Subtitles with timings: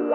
[0.00, 0.08] Hey,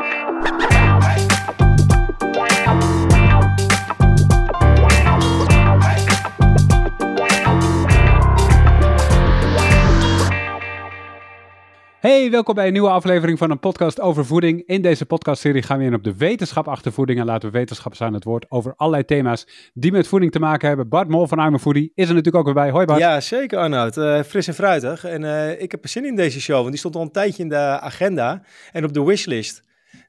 [12.31, 14.63] welkom bij een nieuwe aflevering van een podcast over voeding.
[14.65, 18.01] In deze podcastserie gaan we in op de wetenschap achter voeding en laten we wetenschappers
[18.01, 20.89] aan het woord over allerlei thema's die met voeding te maken hebben.
[20.89, 22.69] Bart Mol van Foodie is er natuurlijk ook weer bij.
[22.69, 22.99] Hoi Bart.
[22.99, 23.97] Ja, zeker Arnoud.
[23.97, 25.03] Uh, fris en fruitig.
[25.03, 27.43] En uh, ik heb er zin in deze show, want die stond al een tijdje
[27.43, 28.41] in de agenda
[28.71, 29.63] en op de wishlist.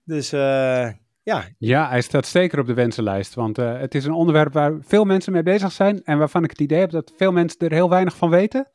[0.06, 0.88] Dus uh,
[1.22, 1.44] ja.
[1.58, 5.32] Ja, hij staat zeker op de wensenlijst, want het is een onderwerp waar veel mensen
[5.32, 8.16] mee bezig zijn en waarvan ik het idee heb dat veel mensen er heel weinig
[8.16, 8.70] van weten.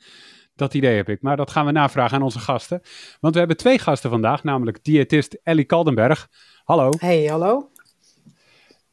[0.55, 2.81] Dat idee heb ik, maar dat gaan we navragen aan onze gasten.
[3.19, 6.27] Want we hebben twee gasten vandaag, namelijk diëtist Ellie Kaldenberg.
[6.63, 6.89] Hallo.
[6.97, 7.69] Hey, hallo.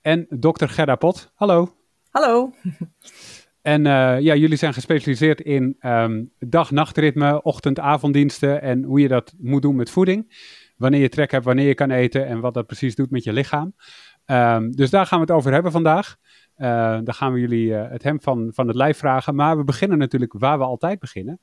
[0.01, 1.33] En dokter Gerda Pot.
[1.35, 1.75] Hallo.
[2.11, 2.51] Hallo.
[3.63, 9.63] En uh, ja, jullie zijn gespecialiseerd in um, dag-nachtritme, ochtend-avonddiensten en hoe je dat moet
[9.63, 10.27] doen met voeding.
[10.79, 13.33] Wanneer je trek hebt, wanneer je kan eten en wat dat precies doet met je
[13.33, 13.75] lichaam.
[14.27, 16.17] Um, dus daar gaan we het over hebben vandaag.
[16.57, 19.35] Uh, dan gaan we jullie uh, het hem van, van het lijf vragen.
[19.35, 21.41] Maar we beginnen natuurlijk waar we altijd beginnen.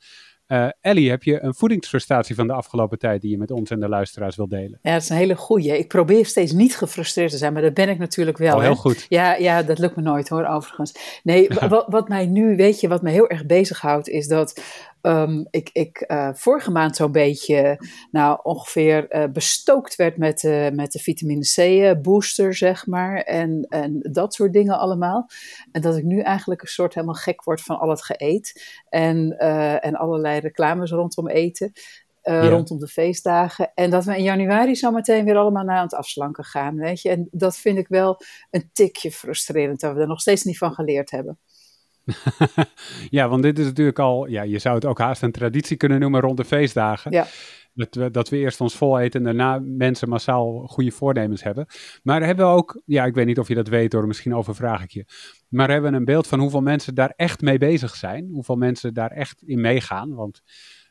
[0.47, 3.79] Uh, Ellie, heb je een voedingsfrustratie van de afgelopen tijd die je met ons en
[3.79, 4.79] de luisteraars wil delen?
[4.81, 5.77] Ja, dat is een hele goeie.
[5.77, 8.55] Ik probeer steeds niet gefrustreerd te zijn, maar dat ben ik natuurlijk wel.
[8.55, 9.05] Oh, heel goed.
[9.09, 11.19] Ja, ja, dat lukt me nooit hoor, overigens.
[11.23, 14.61] Nee, wat, wat mij nu, weet je, wat me heel erg bezighoudt, is dat
[15.05, 17.79] um, ik, ik uh, vorige maand zo'n beetje,
[18.11, 23.17] nou ongeveer uh, bestookt werd met, uh, met de vitamine C booster, zeg maar.
[23.17, 25.29] En, en dat soort dingen allemaal.
[25.71, 28.79] En dat ik nu eigenlijk een soort helemaal gek word van al het geëet.
[28.89, 29.37] En,
[29.79, 31.71] en allerlei reclames rondom eten.
[32.23, 32.49] Uh, ja.
[32.49, 33.71] rondom de feestdagen.
[33.73, 37.01] En dat we in januari zo meteen weer allemaal naar aan het afslanken gaan, weet
[37.01, 37.09] je.
[37.09, 40.73] En dat vind ik wel een tikje frustrerend, dat we er nog steeds niet van
[40.73, 41.39] geleerd hebben.
[43.09, 45.99] ja, want dit is natuurlijk al, ja, je zou het ook haast een traditie kunnen
[45.99, 47.11] noemen rond de feestdagen.
[47.11, 47.27] Ja.
[47.73, 51.65] Dat we, dat we eerst ons vol eten en daarna mensen massaal goede voornemens hebben.
[52.03, 54.83] Maar hebben we ook, ja, ik weet niet of je dat weet hoor, misschien overvraag
[54.83, 55.05] ik je.
[55.49, 58.29] Maar hebben we een beeld van hoeveel mensen daar echt mee bezig zijn?
[58.31, 60.13] Hoeveel mensen daar echt in meegaan?
[60.13, 60.41] Want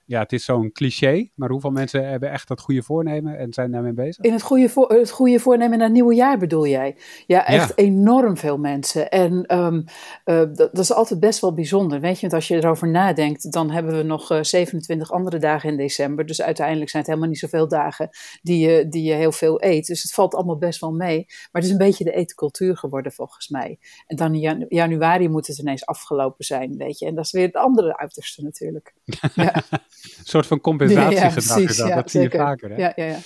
[0.07, 3.71] ja, het is zo'n cliché, maar hoeveel mensen hebben echt dat goede voornemen en zijn
[3.71, 4.25] daarmee bezig?
[4.25, 6.97] In het goede, voor, het goede voornemen naar het nieuwe jaar bedoel jij?
[7.27, 7.75] Ja, echt ja.
[7.75, 9.11] enorm veel mensen.
[9.11, 9.85] En um,
[10.25, 12.01] uh, dat, dat, is altijd best wel bijzonder.
[12.01, 15.71] Weet je, want als je erover nadenkt, dan hebben we nog uh, 27 andere dagen
[15.71, 16.27] in december.
[16.27, 18.09] Dus uiteindelijk zijn het helemaal niet zoveel dagen
[18.43, 19.87] die je, die je heel veel eet.
[19.87, 21.25] Dus het valt allemaal best wel mee.
[21.27, 23.79] Maar het is een beetje de etencultuur geworden volgens mij.
[24.07, 27.07] En dan in janu januari moet het ineens afgelopen zijn, weet je.
[27.07, 28.95] En dat is weer het andere uiterste natuurlijk.
[29.35, 29.63] ja.
[30.03, 31.89] Een soort van compensatiegedrag ja, is dat.
[31.89, 32.71] Ja, dat zie je vaker.
[32.71, 32.77] Hè?
[32.77, 33.19] Ja, ja, ja.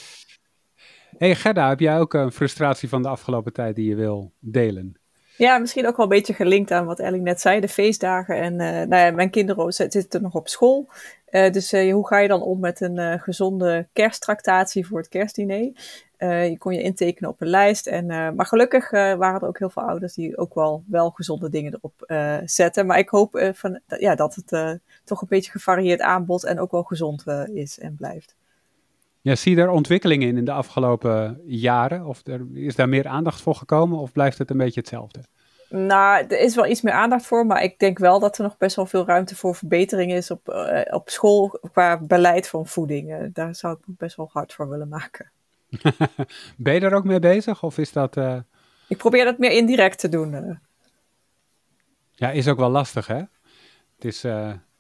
[1.19, 5.01] Hey Gerda, heb jij ook een frustratie van de afgelopen tijd die je wil delen?
[5.39, 8.37] Ja, misschien ook wel een beetje gelinkt aan wat Ellie net zei, de feestdagen.
[8.37, 10.89] En uh, nou ja, mijn kinderen zitten nog op school.
[11.31, 15.71] Uh, dus uh, hoe ga je dan om met een gezonde kersttractatie voor het kerstdiner?
[16.19, 17.87] je kon je intekenen op een lijst.
[17.87, 21.75] En, maar gelukkig waren er ook heel veel ouders die ook wel, wel gezonde dingen
[21.75, 22.05] erop
[22.45, 22.87] zetten.
[22.87, 26.83] Maar ik hoop van, ja, dat het toch een beetje gevarieerd aanbod en ook wel
[26.83, 28.35] gezond is en blijft.
[29.29, 32.07] Ja, zie je daar ontwikkelingen in in de afgelopen jaren?
[32.07, 35.21] Of er, is daar meer aandacht voor gekomen of blijft het een beetje hetzelfde?
[35.69, 38.57] Nou, er is wel iets meer aandacht voor, maar ik denk wel dat er nog
[38.57, 43.11] best wel veel ruimte voor verbetering is op, uh, op school qua beleid van voeding.
[43.11, 45.31] Uh, daar zou ik me best wel hard voor willen maken.
[46.57, 48.17] ben je daar ook mee bezig of is dat...
[48.17, 48.37] Uh...
[48.89, 50.61] Ik probeer dat meer indirect te doen.
[52.13, 53.23] Ja, is ook wel lastig hè?
[53.97, 54.25] Het is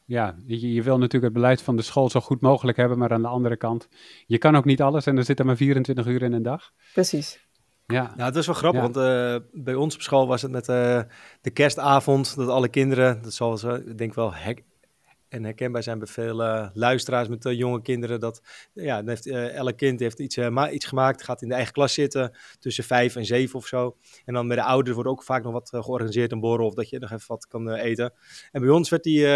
[0.08, 3.12] ja, je, je, wil natuurlijk het beleid van de school zo goed mogelijk hebben, maar
[3.12, 3.88] aan de andere kant,
[4.26, 6.72] je kan ook niet alles en er zitten maar 24 uur in een dag.
[6.92, 7.46] Precies.
[7.86, 8.91] Ja, nou, het is wel grappig, ja.
[8.91, 11.00] want uh, bij ons op school was het met uh,
[11.41, 14.64] de kerstavond, dat alle kinderen, dat zal zo, ik denk wel hek
[15.28, 18.42] en herkenbaar zijn bij veel uh, luisteraars met jonge kinderen, dat
[18.72, 20.38] ja, dan heeft, elk kind heeft iets,
[20.70, 23.96] iets gemaakt, gaat in de eigen klas zitten, tussen vijf en zeven of zo.
[24.25, 26.88] En dan met de ouders wordt ook vaak nog wat georganiseerd, een borrel, of dat
[26.88, 28.12] je nog even wat kan eten.
[28.52, 29.26] En bij ons werd die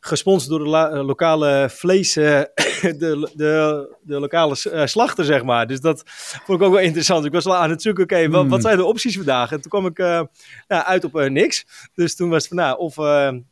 [0.00, 2.50] gesponsord door de la- lokale vlees, de,
[3.34, 5.66] de, de lokale uh, slachter, zeg maar.
[5.66, 6.02] Dus dat
[6.44, 7.24] vond ik ook wel interessant.
[7.24, 9.52] Ik was wel aan het zoeken, oké, okay, wat, wat, zijn de opties vandaag?
[9.52, 10.06] En toen kwam ik uh,
[10.68, 11.66] nou, uit op niks.
[11.94, 12.96] Dus toen was het van, nou, of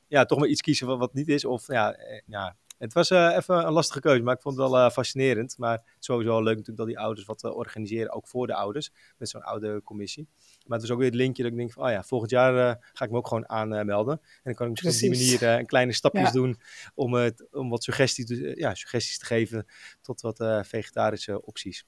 [0.09, 1.97] ja, toch maar iets kiezen wat, wat niet is, of ja,
[2.27, 5.59] ja het was even een lastige keuze, maar ik vond het wel fascinerend.
[5.59, 9.43] Maar sowieso leuk natuurlijk dat die ouders wat organiseren, ook voor de ouders, met zo'n
[9.43, 10.29] oude commissie.
[10.69, 12.79] Maar het is ook weer het linkje dat ik denk van, oh ja, volgend jaar
[12.93, 14.21] ga ik me ook gewoon aanmelden.
[14.23, 16.31] en dan kan ik misschien op die manier een kleine stapjes ja.
[16.31, 16.61] doen
[16.95, 19.67] om, het, om wat suggesties, te, ja, suggesties te geven
[20.03, 20.37] tot wat
[20.67, 21.87] vegetarische opties.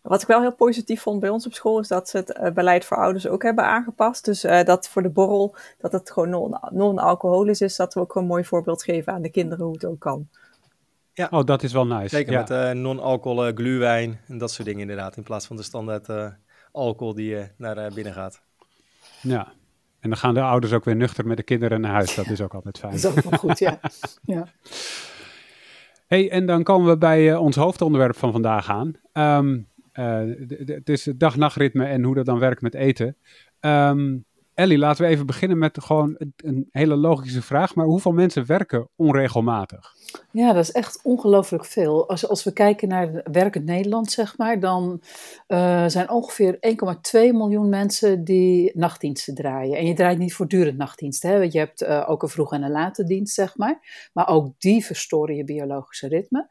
[0.00, 2.50] Wat ik wel heel positief vond bij ons op school is dat ze het uh,
[2.50, 4.24] beleid voor ouders ook hebben aangepast.
[4.24, 8.26] Dus uh, dat voor de borrel, dat het gewoon non-alcoholisch is, dat we ook een
[8.26, 10.28] mooi voorbeeld geven aan de kinderen hoe het ook kan.
[11.12, 11.28] Ja.
[11.30, 12.08] Oh, dat is wel nice.
[12.08, 12.38] Zeker ja.
[12.38, 15.16] met uh, non-alcohol uh, gluwijn en dat soort dingen inderdaad.
[15.16, 16.26] In plaats van de standaard uh,
[16.78, 18.42] alcohol die je naar binnen gaat.
[19.20, 19.52] Ja,
[20.00, 22.14] en dan gaan de ouders ook weer nuchter met de kinderen naar huis.
[22.14, 22.92] Dat is ook altijd fijn.
[23.00, 23.80] Dat is ook wel goed, ja.
[24.34, 24.46] ja.
[26.06, 28.92] hey, en dan komen we bij ons hoofdonderwerp van vandaag aan.
[29.12, 33.16] Um, het is het dag-nachtritme en hoe dat dan werkt met eten.
[33.60, 34.24] Um,
[34.58, 37.74] Ellie, laten we even beginnen met gewoon een hele logische vraag.
[37.74, 39.94] Maar hoeveel mensen werken onregelmatig?
[40.32, 42.08] Ja, dat is echt ongelooflijk veel.
[42.08, 45.02] Als, als we kijken naar werkend Nederland, zeg maar, dan
[45.48, 46.60] uh, zijn ongeveer 1,2
[47.12, 49.76] miljoen mensen die nachtdiensten draaien.
[49.76, 51.38] En je draait niet voortdurend nachtdiensten, hè?
[51.38, 54.08] want je hebt uh, ook een vroege en een late dienst, zeg maar.
[54.12, 56.46] Maar ook die verstoren je biologische ritme.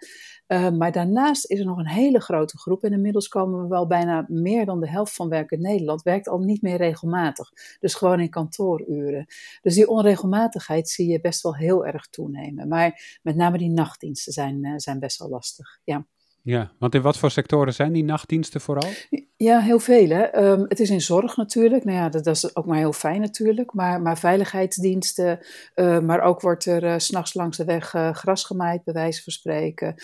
[0.47, 2.83] Uh, maar daarnaast is er nog een hele grote groep.
[2.83, 6.01] En inmiddels komen we wel bijna meer dan de helft van werkend Nederland.
[6.01, 7.51] Werkt al niet meer regelmatig.
[7.79, 9.25] Dus gewoon in kantooruren.
[9.61, 12.67] Dus die onregelmatigheid zie je best wel heel erg toenemen.
[12.67, 15.79] Maar met name die nachtdiensten zijn, uh, zijn best wel lastig.
[15.83, 16.05] Ja.
[16.47, 18.89] Ja, want in wat voor sectoren zijn die nachtdiensten vooral?
[19.37, 20.09] Ja, heel veel.
[20.09, 20.49] Hè.
[20.51, 21.83] Um, het is in zorg natuurlijk.
[21.83, 23.73] Nou ja, dat, dat, is ook maar heel fijn natuurlijk.
[23.73, 25.39] Maar, maar veiligheidsdiensten,
[25.75, 29.23] uh, maar ook wordt er uh, s'nachts langs de weg uh, gras gemaaid, bij wijze
[29.23, 29.95] van spreken.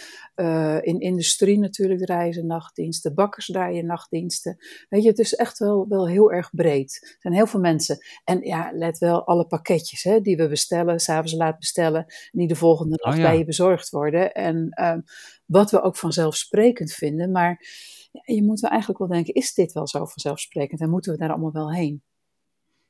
[0.82, 3.16] in industrie natuurlijk draaien ze nachtdiensten.
[3.16, 4.58] Bakkers draaien nachtdiensten.
[4.90, 7.00] Weet je, het is echt wel, wel heel erg breed.
[7.02, 7.98] Er zijn heel veel mensen.
[8.24, 12.56] En ja, let wel, alle pakketjes hè, die we bestellen, s'avonds laat bestellen, die de
[12.56, 13.26] volgende dag Oh, ja.
[13.26, 14.34] bij je bezorgd worden.
[14.34, 15.04] En um,
[15.46, 17.66] wat we ook vanzelfsprekend vinden, maar
[18.12, 21.18] ja, je moet wel eigenlijk wel denken, is dit wel zo vanzelfsprekend en moeten we
[21.18, 22.02] daar allemaal wel heen?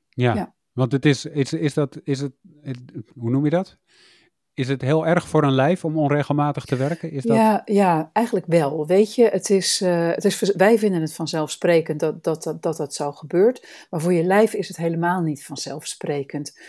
[0.10, 0.56] Ja, Ja.
[0.72, 2.80] want het is, is, is dat, is het, het-
[3.16, 3.78] hoe noem je dat?
[4.56, 7.12] Is het heel erg voor een lijf om onregelmatig te werken?
[7.12, 8.88] Is dat, Ja, ja, eigenlijk wel.
[8.88, 12.78] Weet je, het is, eh, het is, wij vinden het vanzelfsprekend dat dat, dat, dat
[12.78, 16.60] dat zo gebeurt, maar voor je lijf is het helemaal niet vanzelfsprekend.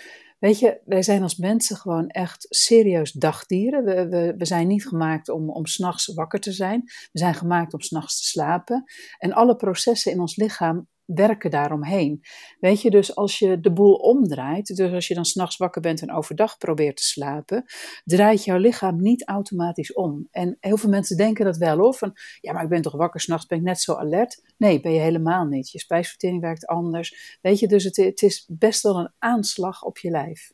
[0.44, 3.84] Weet je, wij zijn als mensen gewoon echt serieus dagdieren.
[3.84, 6.82] We, we, we zijn niet gemaakt om, om s'nachts wakker te zijn.
[6.84, 8.84] We zijn gemaakt om s'nachts te slapen.
[9.18, 12.20] En alle processen in ons lichaam werken daaromheen.
[12.60, 16.02] Weet je, dus als je de boel omdraait, dus als je dan s'nachts wakker bent
[16.02, 17.64] en overdag probeert te slapen,
[18.04, 20.28] draait jouw lichaam niet automatisch om.
[20.30, 23.20] En heel veel mensen denken dat wel hoor, van ja, maar ik ben toch wakker,
[23.20, 24.42] s'nachts ben ik net zo alert.
[24.56, 25.70] Nee, ben je helemaal niet.
[25.70, 27.38] Je spijsvertering werkt anders.
[27.42, 30.50] Weet je, dus het, het is best wel een aanslag op je lijf.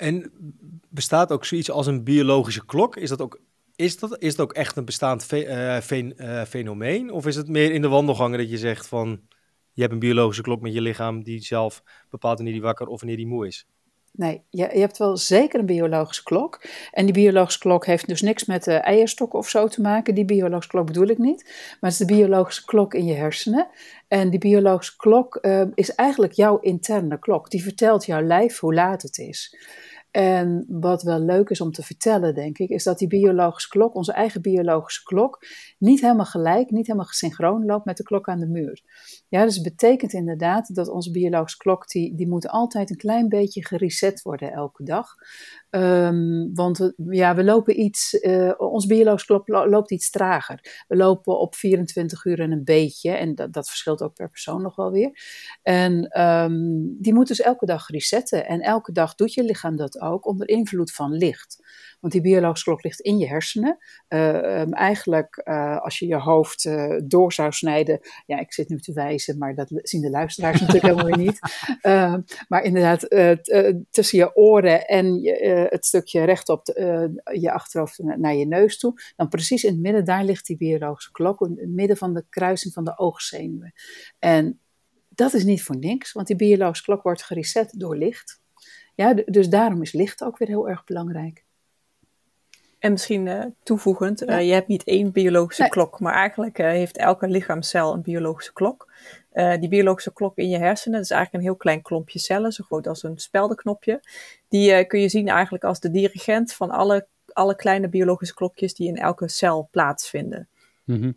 [0.00, 0.32] En
[0.88, 2.96] bestaat ook zoiets als een biologische klok?
[2.96, 3.40] Is dat ook,
[3.76, 7.10] is dat, is dat ook echt een bestaand eh, eh, fenomeen?
[7.10, 9.20] Of is het meer in de wandelgangen dat je zegt van...
[9.80, 13.00] je hebt een biologische klok met je lichaam die zelf bepaalt wanneer die wakker of
[13.00, 13.66] wanneer die moe is?
[14.12, 16.62] Nee, je, je hebt wel zeker een biologische klok.
[16.92, 20.14] En die biologische klok heeft dus niks met de eierstokken of zo te maken.
[20.14, 21.44] Die biologische klok bedoel ik niet.
[21.44, 23.68] Maar het is de biologische klok in je hersenen.
[24.08, 27.50] En die biologische klok eh, is eigenlijk jouw interne klok.
[27.50, 29.56] Die vertelt jouw lijf hoe laat het is.
[30.10, 33.94] En wat wel leuk is om te vertellen, denk ik, is dat die biologische klok,
[33.94, 35.38] onze eigen biologische klok,
[35.78, 38.82] niet helemaal gelijk, niet helemaal synchroon loopt met de klok aan de muur.
[39.28, 43.28] Ja, dus het betekent inderdaad dat onze biologische klok, die, die moet altijd een klein
[43.28, 45.14] beetje gereset worden elke dag.
[45.70, 48.86] Ehm, want we, ja, we lopen iets, eh ons
[49.48, 50.84] lo- loopt iets trager.
[50.88, 54.62] We lopen op 24 uur en een beetje, en dat, dat verschilt ook per persoon
[54.62, 55.18] nog wel weer.
[55.62, 56.58] En ehm,
[56.98, 58.46] die moet dus elke dag resetten.
[58.46, 61.58] En elke dag doet je lichaam dat ook onder invloed van licht.
[62.00, 63.78] Want die biologische klok ligt in je hersenen.
[64.08, 68.00] Eh, ehm, eigenlijk, eh, als je je hoofd eh, door zou snijden.
[68.26, 71.38] Ja, ik zit nu te wijzen, maar dat zien de luisteraars natuurlijk helemaal weer niet.
[71.80, 72.14] Eh,
[72.48, 73.00] maar inderdaad,
[73.90, 78.78] tussen je oren en je, het stukje rechtop de, je achterhoofd na- naar je neus
[78.78, 79.00] toe.
[79.16, 81.40] Dan precies in het midden, daar ligt die biologische klok.
[81.40, 83.72] In het midden van de kruising van de oogzenuwen.
[84.18, 84.60] En
[85.08, 88.40] dat is niet voor niks, want die biologische klok wordt gereset door licht.
[88.94, 91.44] Ja, dus daarom is licht ook weer heel erg belangrijk.
[92.80, 94.26] En misschien eh, toevoegend, Ja.
[94.26, 95.70] eh, je hebt niet één biologische Nee.
[95.70, 98.88] klok, maar eigenlijk eh, heeft elke lichaamscel een biologische klok.
[99.30, 102.52] Eh, die biologische klok in je hersenen, dat is eigenlijk een heel klein klompje cellen,
[102.52, 104.00] zo groot als een speldenknopje.
[104.48, 108.74] Die eh, kun je zien eigenlijk als de dirigent van alle, alle kleine biologische klokjes
[108.74, 110.48] die in elke cel plaatsvinden.
[110.84, 111.12] Mhm.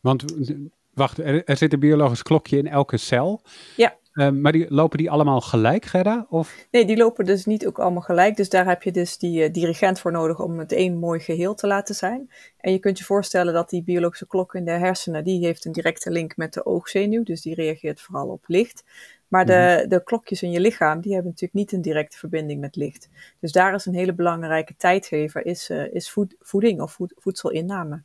[0.00, 0.56] Want, eh,
[0.94, 3.42] wacht, er, er zit een biologisch klokje in elke cel.
[3.76, 3.94] Ja.
[4.12, 6.26] Eh, maar die, lopen die allemaal gelijk, Gerda?
[6.28, 6.66] Of?
[6.70, 8.36] Nee, die lopen dus niet ook allemaal gelijk.
[8.36, 11.54] Dus daar heb je dus die eh, dirigent voor nodig om het één mooi geheel
[11.54, 12.30] te laten zijn.
[12.56, 15.72] En je kunt je voorstellen dat die biologische klok in de hersenen, die heeft een
[15.72, 17.22] directe link met de oogzenuw.
[17.22, 18.84] Dus die reageert vooral op licht.
[19.28, 22.76] Maar de, de klokjes in je lichaam, die hebben natuurlijk niet een directe verbinding met
[22.76, 23.08] licht.
[23.40, 28.02] Dus daar is een hele belangrijke tijdgever, is, eh, is voed- voeding of voed- voedselinname.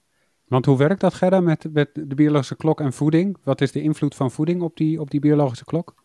[0.47, 3.37] Want hoe werkt dat, Gerda, met, met de biologische klok en voeding?
[3.43, 5.95] Wat is de invloed van voeding op die, op die biologische klok?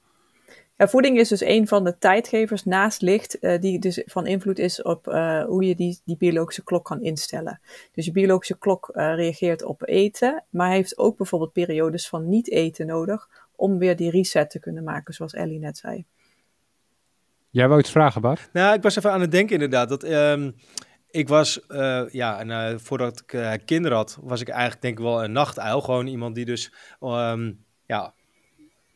[0.77, 4.59] Ja, voeding is dus een van de tijdgevers naast licht, uh, die dus van invloed
[4.59, 7.61] is op uh, hoe je die, die biologische klok kan instellen.
[7.93, 12.51] Dus je biologische klok uh, reageert op eten, maar heeft ook bijvoorbeeld periodes van niet
[12.51, 16.05] eten nodig om weer die reset te kunnen maken, zoals Ellie net zei.
[17.51, 18.49] Jij wou iets vragen, Bart?
[18.53, 19.89] Nou, ik was even aan het denken inderdaad.
[19.89, 20.55] Dat, um,
[21.13, 21.61] ik was,
[22.11, 25.81] ja, en voordat ik kinderen had, was ik eigenlijk denk ik wel een nachtuil.
[25.81, 28.15] Gewoon iemand die dus, um, ja,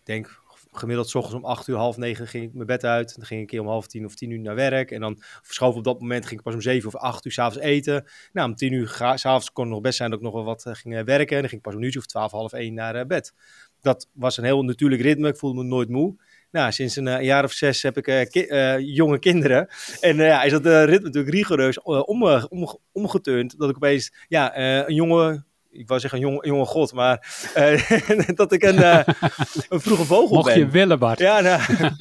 [0.05, 0.45] denk
[0.79, 3.17] gemiddeld s ochtends om acht uur, half negen ging ik mijn bed uit.
[3.17, 4.91] Dan ging ik een keer om half tien of tien uur naar werk.
[4.91, 7.59] En dan verschoof op dat moment ging ik pas om zeven of acht uur s'avonds
[7.59, 8.05] eten.
[8.33, 10.65] Nou, om tien uur s'avonds kon het nog best zijn dat ik nog wel wat
[10.67, 11.37] uh, ging werken.
[11.37, 13.35] En dan ging ik pas om een uurtje of twaalf, half één naar uh, bed.
[13.81, 15.29] Dat was een heel natuurlijk ritme.
[15.29, 16.17] Ik voelde me nooit moe.
[16.51, 18.47] Nou, sinds een, uh, jaar of zes heb ik ki
[18.79, 19.69] jonge kinderen.
[20.01, 23.59] En ja, is dat ritme natuurlijk rigoureus om, om, omgeturnd.
[23.59, 25.45] Dat ik opeens ja, een jonge
[25.79, 29.03] ik wou zeggen een jonge, jonge god, maar uh, dat ik een, uh,
[29.69, 30.59] een vroege vogel Mocht ben.
[30.59, 31.19] je willen, Bart.
[31.19, 31.61] Ja, nou,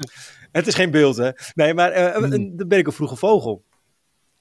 [0.51, 1.29] het is geen beeld, hè.
[1.53, 2.57] Nee, maar uh, hmm.
[2.57, 3.63] dan ben ik een vroege vogel.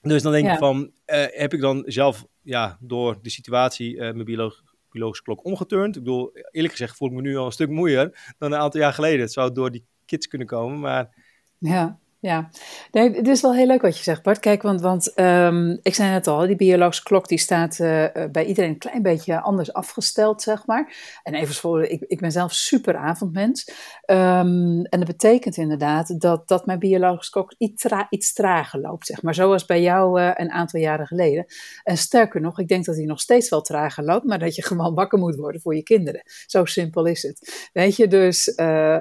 [0.00, 0.52] Dus dan denk ja.
[0.52, 5.96] ik van, heb ik dan zelf, ja, door de situatie mijn bioloog, biologische klok omgeturnd?
[5.96, 8.80] Ik bedoel, eerlijk gezegd voel ik me nu al een stuk moeier dan een aantal
[8.80, 9.20] jaar geleden.
[9.20, 11.22] Het zou door die kids kunnen komen, maar...
[11.58, 12.48] Ja, ja,
[12.90, 14.38] het is wel heel leuk wat je zegt, Bart.
[14.38, 18.44] Kijk, want, want um, ik zei net al, die biologische klok die staat uh, bij
[18.44, 20.94] iedereen een klein beetje anders afgesteld, zeg maar.
[21.22, 23.68] En even voor, ik, ik ben zelf super avondmens.
[24.06, 29.06] Um, en dat betekent inderdaad dat, dat mijn biologische klok iets, tra iets trager loopt,
[29.06, 29.34] zeg maar.
[29.34, 31.44] Zoals bij jou uh, een aantal jaren geleden.
[31.82, 34.62] En sterker nog, ik denk dat hij nog steeds wel trager loopt, maar dat je
[34.62, 36.22] gewoon wakker moet worden voor je kinderen.
[36.46, 37.68] Zo simpel is het.
[37.72, 38.58] Weet je, dus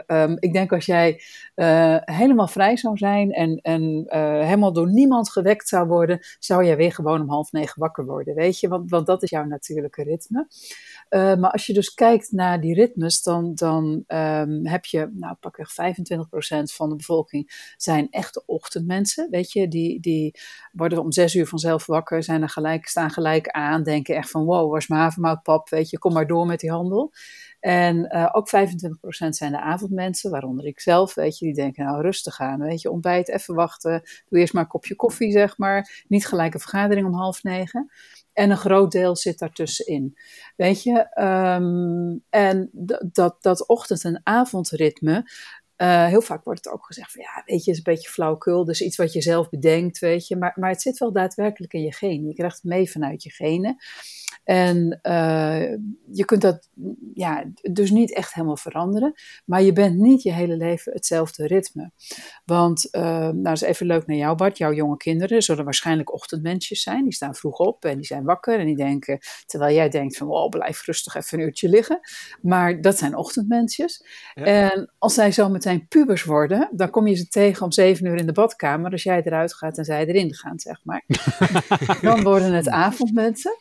[0.08, 1.22] um, ik denk als jij
[2.06, 6.92] helemaal vrij zou zijn en, uh, helemaal door niemand gewekt zou worden, zou jij weer
[6.92, 8.68] gewoon om half negen wakker worden, weet je?
[8.68, 10.48] Want, want dat is jouw natuurlijke ritme.
[11.10, 15.36] Uh, maar als je dus kijkt naar die ritmes, dan, dan um, heb je, nou
[15.40, 15.74] pakweg 25%
[16.64, 19.68] van de bevolking zijn echte ochtendmensen, weet je?
[19.68, 20.40] Die, die
[20.72, 24.46] worden om zes uur vanzelf wakker, zijn er gelijk, staan gelijk aan, denken echt van
[24.46, 27.12] wow, waar is mijn havermoutpap, weet je, kom maar door met die handel.
[27.64, 32.02] En uh, ook 25% zijn de avondmensen, waaronder ik zelf, weet je, die denken nou
[32.02, 36.04] rustig aan, weet je, ontbijt, even wachten, doe eerst maar een kopje koffie, zeg maar,
[36.08, 37.92] niet gelijk een vergadering om half negen.
[38.34, 40.18] En een groot deel zit daartussenin.
[40.56, 42.70] Weet je, um, en
[43.12, 45.30] dat, dat ochtend- en avondritme,
[45.84, 48.66] uh, heel vaak wordt het ook gezegd van ja, weet je, is een beetje flauwkul,
[48.66, 50.36] dus iets wat je zelf bedenkt, weet je.
[50.36, 52.28] Maar, maar het zit wel daadwerkelijk in je genen.
[52.28, 53.78] Je krijgt het mee vanuit je genen.
[54.44, 55.72] En uh,
[56.12, 56.70] je kunt dat
[57.14, 59.14] ja, dus niet echt helemaal veranderen,
[59.46, 61.92] maar je bent niet je hele leven hetzelfde ritme.
[62.46, 66.82] Want, uh, nou is even leuk naar jou Bart, jouw jonge kinderen zullen waarschijnlijk ochtendmensjes
[66.82, 67.04] zijn.
[67.04, 70.28] Die staan vroeg op en die zijn wakker en die denken, terwijl jij denkt van,
[70.28, 72.00] wow, blijf rustig even een uurtje liggen.
[72.42, 74.06] Maar dat zijn ochtendmensjes.
[74.34, 74.44] Ja.
[74.44, 78.16] En als zij zo meteen pubers worden, dan kom je ze tegen om zeven uur
[78.16, 81.04] in de badkamer als jij eruit gaat en zij erin gaan, zeg maar.
[82.02, 83.58] dan worden het avondmensen.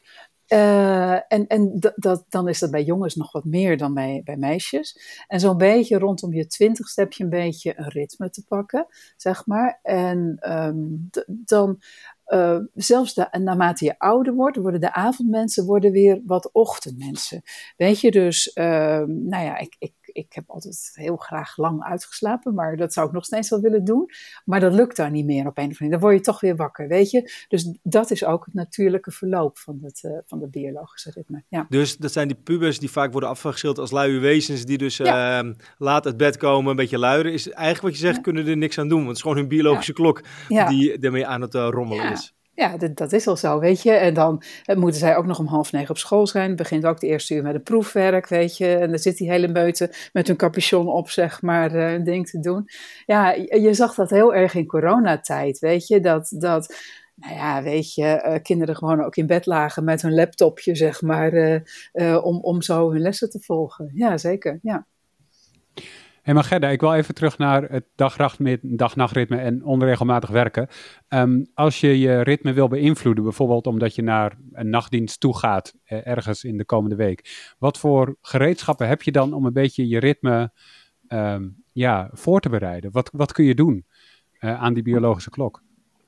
[0.53, 4.37] Uh, en en dat, dan is dat bij jongens nog wat meer dan bij, bij
[4.37, 4.99] meisjes.
[5.27, 9.47] En zo'n beetje rondom je twintigste heb je een beetje een ritme te pakken, zeg
[9.47, 9.79] maar.
[9.83, 11.81] En um, dan,
[12.27, 17.43] uh, zelfs de, naarmate je ouder wordt, worden de avondmensen worden weer wat ochtendmensen.
[17.77, 18.65] Weet je, dus, uh,
[19.07, 23.13] nou ja, ik, ik ik heb altijd heel graag lang uitgeslapen, maar dat zou ik
[23.13, 24.11] nog steeds wel willen doen.
[24.45, 25.91] Maar dat lukt daar niet meer op een of andere manier.
[25.91, 27.45] Dan word je toch weer wakker, weet je.
[27.49, 31.43] Dus dat is ook het natuurlijke verloop van het, uh, van het biologische ritme.
[31.49, 31.67] Ja.
[31.69, 35.43] Dus dat zijn die pubers die vaak worden afgeschilderd als luie wezens, die dus ja.
[35.43, 37.33] uh, laat uit bed komen, een beetje luieren.
[37.33, 38.23] Is eigenlijk wat je zegt, ja.
[38.23, 41.41] kunnen er niks aan doen, want het is gewoon hun biologische klok die ermee aan
[41.41, 42.35] het uh, rommelen is.
[42.55, 43.91] Ja, dat, is al zo, weet je.
[43.91, 44.43] En dan
[44.75, 46.57] moeten zij ook nog om half negen op school zijn.
[46.57, 48.75] Begint ook de eerste uur met een proefwerk, weet je.
[48.77, 52.29] En dan zit die hele meute met hun capuchon op, zeg maar, uh, een ding
[52.29, 52.69] te doen.
[53.07, 56.01] Ja, je, zag dat heel erg in coronatijd, weet je.
[56.01, 56.75] Dat, dat
[57.15, 61.03] nou ja, weet je, uh, kinderen gewoon ook in bed lagen met hun laptopje, zeg
[61.03, 61.63] maar,
[62.23, 63.91] om, om zo hun lessen te volgen.
[63.95, 64.87] Ja, zeker, ja.
[66.23, 67.85] Hey, maar Gerda, ik wil even terug naar het
[68.77, 70.69] dag-nachtritme en onregelmatig werken.
[71.09, 75.75] Um, als je je ritme wil beïnvloeden, bijvoorbeeld omdat je naar een nachtdienst toe gaat,
[75.85, 77.55] eh, ergens in de komende week.
[77.59, 80.53] Wat voor gereedschappen heb je dan om een beetje je ritme
[81.09, 82.93] um, ja, voor te bereiden?
[82.93, 83.87] Wat, wat kun je doen
[84.41, 85.63] uh, aan die biologische klok?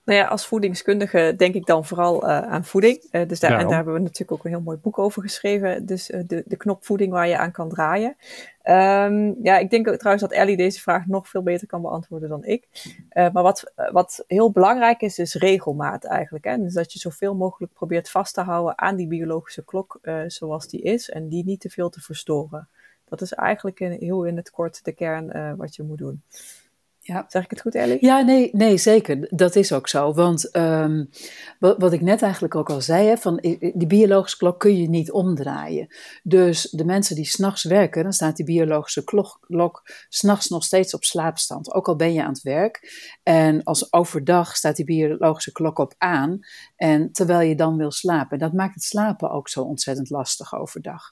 [0.05, 3.05] Nou ja, als voedingskundige denk ik dan vooral uh, aan voeding.
[3.11, 5.87] Uh, dus daar, en daar hebben we natuurlijk ook een heel mooi boek over geschreven.
[5.87, 8.17] Dus uh, de, de knop voeding waar je aan kan draaien.
[8.65, 12.45] Um, ja, ik denk trouwens dat Ellie deze vraag nog veel beter kan beantwoorden dan
[12.45, 12.69] ik.
[13.15, 16.45] maar wat, wat heel belangrijk is, is regelmaat eigenlijk.
[16.45, 16.59] Hè?
[16.59, 20.83] Dus dat je zoveel mogelijk probeert vast te houden aan die biologische klok zoals die
[20.83, 21.11] is.
[21.11, 22.69] En die niet te veel te verstoren.
[23.05, 26.23] Dat is eigenlijk in, heel in het kort de kern wat je moet doen.
[27.07, 27.25] Ja.
[27.29, 27.97] Zeg ik het goed, Ellie?
[28.01, 29.27] Ja, nee, nee, zeker.
[29.31, 30.13] Dat is ook zo.
[30.13, 31.09] Want um,
[31.59, 33.37] wat, wat ik net eigenlijk ook al zei, hè, van
[33.75, 35.87] die biologische klok kun je niet omdraaien.
[36.23, 40.95] Dus de mensen die s'nachts werken, dan staat die biologische klok, klok s'nachts nog steeds
[40.95, 41.75] op slaapstand.
[41.75, 42.93] Ook al ben je aan het werk.
[43.23, 46.41] En als overdag staat die biologische klok op aan.
[46.77, 48.39] En terwijl je dan wil slapen.
[48.39, 51.11] Dat maakt het slapen ook zo ontzettend lastig overdag.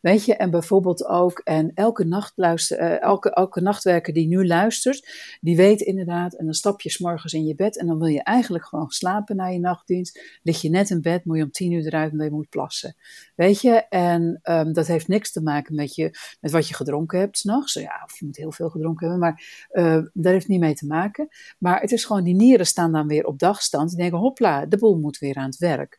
[0.00, 5.32] Weet je, en bijvoorbeeld ook, en elke, nachtluister, uh, elke, elke nachtwerker die nu luistert
[5.40, 8.22] die weet inderdaad, en dan stap je s'morgens in je bed en dan wil je
[8.22, 10.38] eigenlijk gewoon slapen na je nachtdienst.
[10.42, 12.96] Lig je net in bed, moet je om tien uur eruit omdat je moet plassen.
[13.36, 16.10] Weet je, en um, dat heeft niks te maken met, je,
[16.40, 17.72] met wat je gedronken hebt s'nachts.
[17.72, 20.86] Ja, of je moet heel veel gedronken hebben, maar uh, daar heeft niet mee te
[20.86, 21.28] maken.
[21.58, 23.88] Maar het is gewoon, die nieren staan dan weer op dagstand.
[23.88, 25.98] Die denken, hopla, de boel moet weer aan het werk.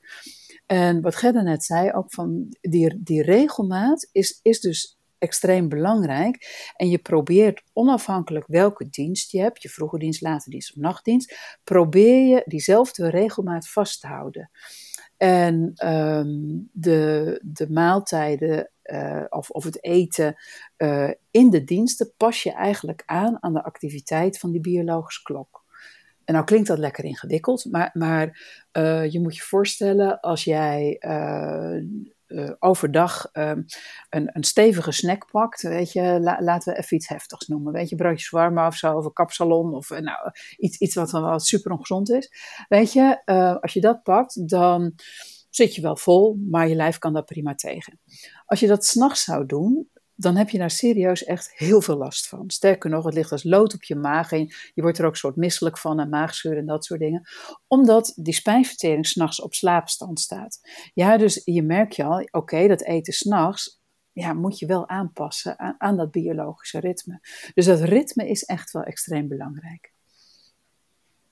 [0.65, 6.72] En wat Gerda net zei, ook van die, die regelmaat is, is dus extreem belangrijk.
[6.75, 11.36] En je probeert onafhankelijk welke dienst je hebt, je vroege dienst, late dienst of nachtdienst,
[11.63, 14.50] probeer je diezelfde regelmaat vast te houden.
[15.17, 20.36] En um, de, de maaltijden uh, of, of het eten
[20.77, 25.63] uh, in de diensten pas je eigenlijk aan aan de activiteit van die biologische klok.
[26.24, 28.39] En nou klinkt dat lekker ingewikkeld, maar, maar
[28.74, 30.98] uh, je moet je voorstellen als jij
[32.27, 33.65] uh, overdag um,
[34.10, 37.89] een, een stevige snack pakt, weet je, la, laten we even iets heftigs noemen, weet
[37.89, 41.46] je, broodjes warm of zo, of een kapsalon, of uh, nou, iets, iets wat, wat
[41.46, 42.32] super ongezond is.
[42.67, 44.96] Weet je, uh, als je dat pakt, dan
[45.50, 48.00] zit je wel vol, maar je lijf kan dat prima tegen.
[48.46, 52.27] Als je dat s'nachts zou doen, dan heb je daar serieus echt heel veel last
[52.27, 52.50] van.
[52.50, 55.36] Sterker nog, het ligt als lood op je maag en je wordt er ook soort
[55.36, 57.27] misselijk van en maagzuur en dat soort dingen.
[57.67, 60.60] Omdat die spijnvertering s'nachts op slaapstand staat.
[60.93, 63.81] Ja, dus je merkt je al, oké, dat eten s'nachts,
[64.12, 67.19] ja, moet je wel aanpassen aan, aan dat biologische ritme.
[67.53, 69.93] Dus dat ritme is echt wel extreem belangrijk.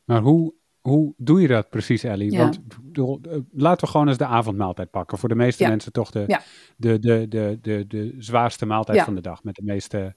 [0.03, 2.31] Maar hoe hoe doe je dat precies, Ellie?
[2.31, 2.37] Ja.
[2.37, 2.59] Want
[2.93, 5.17] uh, laten we gewoon eens de avondmaaltijd pakken.
[5.17, 5.69] Voor de meeste ja.
[5.69, 6.41] mensen toch de, ja.
[6.77, 9.43] de, de, de, de, de zwaarste maaltijd van de dag.
[9.43, 10.15] Met de meeste,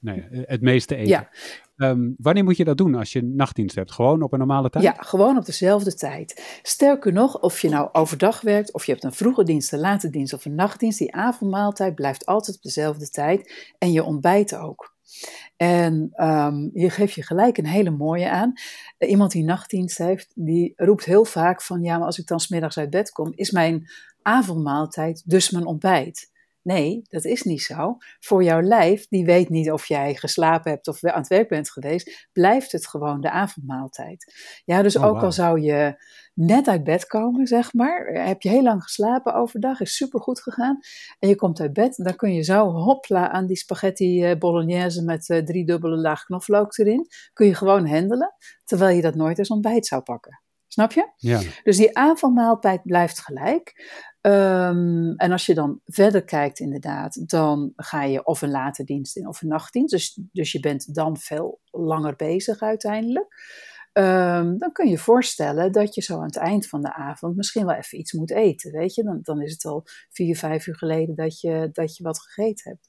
[0.00, 1.28] nee, het meeste eten.
[1.76, 3.92] Um, wanneer moet je dat doen als je nachtdienst hebt?
[3.92, 4.84] Gewoon op een normale tijd?
[4.84, 6.60] Ja, gewoon op dezelfde tijd.
[6.62, 10.10] Sterker nog, of je nou overdag werkt, of je hebt een vroege dienst, een late
[10.10, 13.72] dienst of een nachtdienst, die avondmaaltijd blijft altijd op dezelfde tijd.
[13.78, 14.89] En je ontbijt ook.
[15.56, 18.52] En um, je geeft je gelijk een hele mooie aan.
[18.98, 22.78] Iemand die nachtdienst heeft, die roept heel vaak van ja, maar als ik dan smiddags
[22.78, 23.90] uit bed kom, is mijn
[24.22, 26.30] avondmaaltijd dus mijn ontbijt.
[26.62, 27.96] Nee, dat is niet zo.
[28.18, 31.70] Voor jouw lijf, die weet niet of jij geslapen hebt of aan het werk bent
[31.70, 34.34] geweest, blijft het gewoon de avondmaaltijd.
[34.64, 35.22] Ja, dus oh, ook wow.
[35.22, 36.04] al zou je
[36.40, 40.42] net uit bed komen, zeg maar, heb je heel lang geslapen overdag, is super goed
[40.42, 40.78] gegaan,
[41.18, 45.28] en je komt uit bed, dan kun je zo hopla aan die spaghetti bolognese met
[45.28, 49.48] uh, drie dubbele laag knoflook erin, kun je gewoon handelen, terwijl je dat nooit als
[49.48, 50.42] ontbijt zou pakken.
[50.66, 51.12] Snap je?
[51.16, 51.40] Ja.
[51.62, 53.72] Dus die avondmaaltijd blijft gelijk.
[54.20, 59.16] Um, en als je dan verder kijkt, inderdaad, dan ga je of een late dienst
[59.16, 59.90] in of een nachtdienst.
[59.90, 63.26] Dus, dus je bent dan veel langer bezig uiteindelijk.
[63.92, 67.66] Um, dan kun je voorstellen dat je zo aan het eind van de avond misschien
[67.66, 68.72] wel even iets moet eten.
[68.72, 72.02] Weet je, dan, dan is het al vier, vijf uur geleden dat je, dat je
[72.02, 72.88] wat gegeten hebt.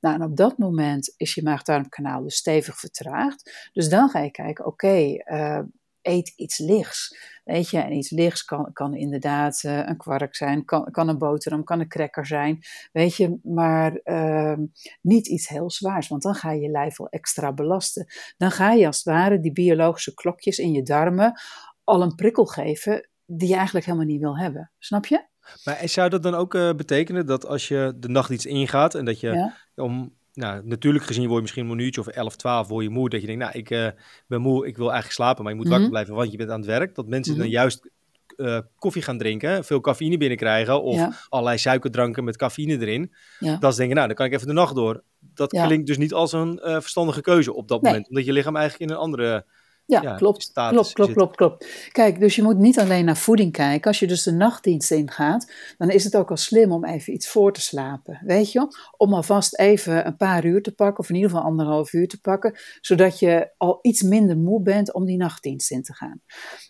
[0.00, 3.68] Nou, en op dat moment is je maag-darmkanaal dus stevig vertraagd.
[3.72, 5.60] Dus dan ga je kijken, oké, uh,
[6.08, 7.16] eet iets lichts.
[7.44, 11.18] Weet je, en iets lichts kan, kan inderdaad uh, een kwark zijn, kan, kan een
[11.18, 12.58] boterham, kan een cracker zijn.
[12.92, 14.58] Weet je, maar uh,
[15.02, 18.06] niet iets heel zwaars, want dan ga je je lijf wel extra belasten.
[18.36, 21.40] Dan ga je als het ware die biologische klokjes in je darmen
[21.84, 24.72] al een prikkel geven die je eigenlijk helemaal niet wil hebben.
[24.78, 25.26] Snap je?
[25.64, 29.04] Maar zou dat dan ook uh, betekenen dat als je de nacht iets ingaat en
[29.04, 29.56] dat je ja?
[29.74, 33.08] om nou, natuurlijk gezien word je misschien een minuutje of 11, 12 word je moe.
[33.08, 33.88] Dat je denkt, nou, ik uh,
[34.26, 35.80] ben moe, ik wil eigenlijk slapen, maar je moet mm -hmm.
[35.80, 36.94] wakker blijven, want je bent aan het werk.
[36.94, 37.50] Dat mensen mm -hmm.
[37.50, 37.90] dan juist
[38.36, 41.12] uh, koffie gaan drinken, veel cafeïne binnenkrijgen of ja.
[41.28, 43.12] allerlei suikerdranken met cafeïne erin.
[43.38, 43.56] Ja.
[43.56, 45.02] Dat ze denken, nou, dan kan ik even de nacht door.
[45.34, 45.66] Dat ja.
[45.66, 47.92] klinkt dus niet als een uh, verstandige keuze op dat nee.
[47.92, 49.44] moment, omdat je lichaam eigenlijk in een andere
[49.88, 50.50] ja, ja, klopt.
[50.52, 51.66] Klopt, klopt, klopt, klopt.
[51.92, 53.86] Kijk, dus je moet niet alleen naar voeding kijken.
[53.86, 57.28] Als je dus de nachtdienst ingaat, dan is het ook al slim om even iets
[57.28, 58.20] voor te slapen.
[58.24, 58.68] Weet je?
[58.96, 62.20] Om alvast even een paar uur te pakken, of in ieder geval anderhalf uur te
[62.20, 66.20] pakken, zodat je al iets minder moe bent om die nachtdienst in te gaan.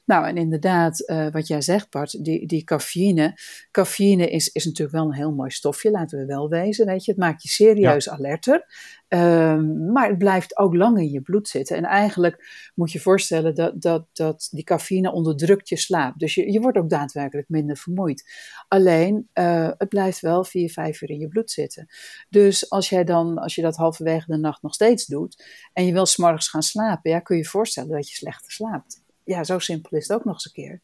[0.09, 3.39] Nou, en inderdaad, uh, wat jij zegt, Bart, die, die cafeïne.
[3.71, 6.87] Cafeïne is, is natuurlijk wel een heel mooi stofje, laten we wel wezen.
[6.87, 7.11] Weet je?
[7.11, 8.13] Het maakt je serieus ja.
[8.13, 8.67] alerter.
[9.09, 11.77] Ehm, maar het blijft ook lang in je bloed zitten.
[11.77, 12.45] En eigenlijk
[12.75, 16.19] moet je voorstellen dat, dat, dat die cafeïne onderdrukt je slaap.
[16.19, 18.31] Dus je, je wordt ook daadwerkelijk minder vermoeid.
[18.69, 21.87] Alleen, uh, het blijft wel vier, vijf uur in je bloed zitten.
[22.29, 25.93] Dus als, jij dan, als je dat halverwege de nacht nog steeds doet en je
[25.93, 28.98] wil s'morgens gaan slapen, ja, kun je je voorstellen dat je slechter slaapt.
[29.29, 30.83] Ja, zo simpel is het ook nog eens een keer.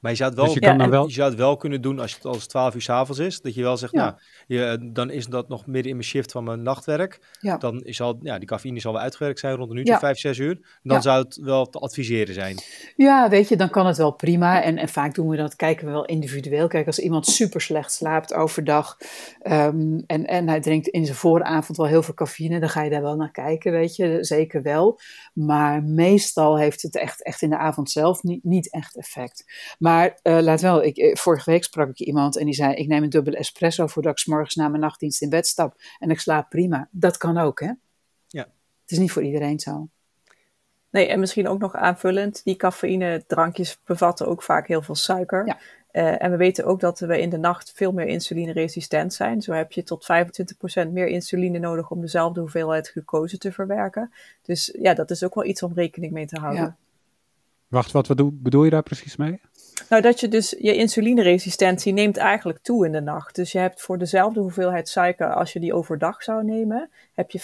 [0.00, 1.06] Maar je zou het wel, dus je, kan dan wel...
[1.06, 3.40] je zou het wel kunnen doen als het als 12 uur s avonds is.
[3.40, 4.14] Dat je wel zegt, nou,
[4.46, 7.20] je, dan is dat nog midden in mijn shift van mijn nachtwerk.
[7.40, 7.56] Ja.
[7.56, 9.98] Dan is al, ja, die cafeïne zal wel uitgewerkt zijn rond een uurtje, ja.
[9.98, 10.78] 5, 6 uur.
[10.82, 12.56] Dan zou het wel te adviseren zijn.
[12.96, 14.62] Ja, weet je, dan kan het wel prima.
[14.62, 16.68] En, en vaak doen we dat, kijken we wel individueel.
[16.68, 18.96] Kijk, als iemand super slecht slaapt overdag
[19.42, 22.90] um, en, en hij drinkt in zijn vooravond wel heel veel cafeïne, dan ga je
[22.90, 25.00] daar wel naar kijken, weet je, zeker wel.
[25.32, 29.44] Maar meestal heeft het echt, echt in de avond zelf niet, niet echt effect.
[29.78, 32.88] Maar uh, laat wel, ik, eh, vorige week sprak ik iemand en die zei: Ik
[32.88, 35.74] neem een dubbele espresso voordat ik s morgens na mijn nachtdienst in bed stap.
[35.98, 36.88] En ik slaap prima.
[36.90, 37.72] Dat kan ook, hè?
[38.26, 38.42] Ja.
[38.82, 39.88] Het is niet voor iedereen zo.
[40.90, 45.46] Nee, en misschien ook nog aanvullend: die cafeïne-drankjes bevatten ook vaak heel veel suiker.
[45.46, 45.58] Ja.
[45.92, 49.42] Uh, en we weten ook dat we in de nacht veel meer insulineresistent zijn.
[49.42, 50.08] Zo heb je tot
[50.86, 54.12] 25% meer insuline nodig om dezelfde hoeveelheid glucose te verwerken.
[54.42, 56.62] Dus ja, dat is ook wel iets om rekening mee te houden.
[56.62, 56.76] Ja.
[57.68, 59.40] Wacht, wat, wat bedoel je daar precies mee?
[59.88, 63.34] Nou, dat je dus je insulineresistentie neemt eigenlijk toe in de nacht.
[63.34, 67.40] Dus je hebt voor dezelfde hoeveelheid suiker als je die overdag zou nemen, heb je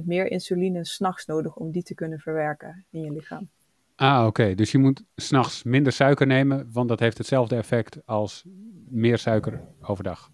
[0.00, 3.48] 25% meer insuline s'nachts nodig om die te kunnen verwerken in je lichaam.
[3.96, 4.54] Ah, oké.
[4.54, 8.44] Dus je moet s'nachts minder suiker nemen, want dat heeft hetzelfde effect als
[8.88, 10.30] meer suiker overdag.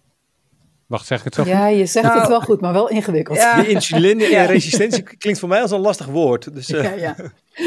[0.89, 3.37] Wacht, zeg ik het zo Ja, je zegt het nou, wel goed, maar wel ingewikkeld.
[3.37, 3.65] Ja.
[3.65, 6.53] insulineresistentie klinkt voor mij als een lastig woord.
[6.53, 6.83] Dus, uh.
[6.83, 7.15] ja, ja.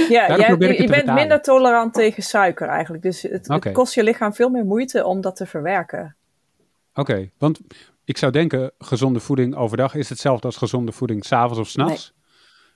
[0.08, 3.02] Ja, je, je bent minder tolerant tegen suiker eigenlijk.
[3.02, 6.16] Dus het, het, kost je lichaam veel meer moeite om dat te verwerken.
[6.94, 7.60] Oké, want
[8.04, 12.12] ik zou denken, gezonde voeding overdag is hetzelfde als gezonde voeding s'avonds of s'nachts.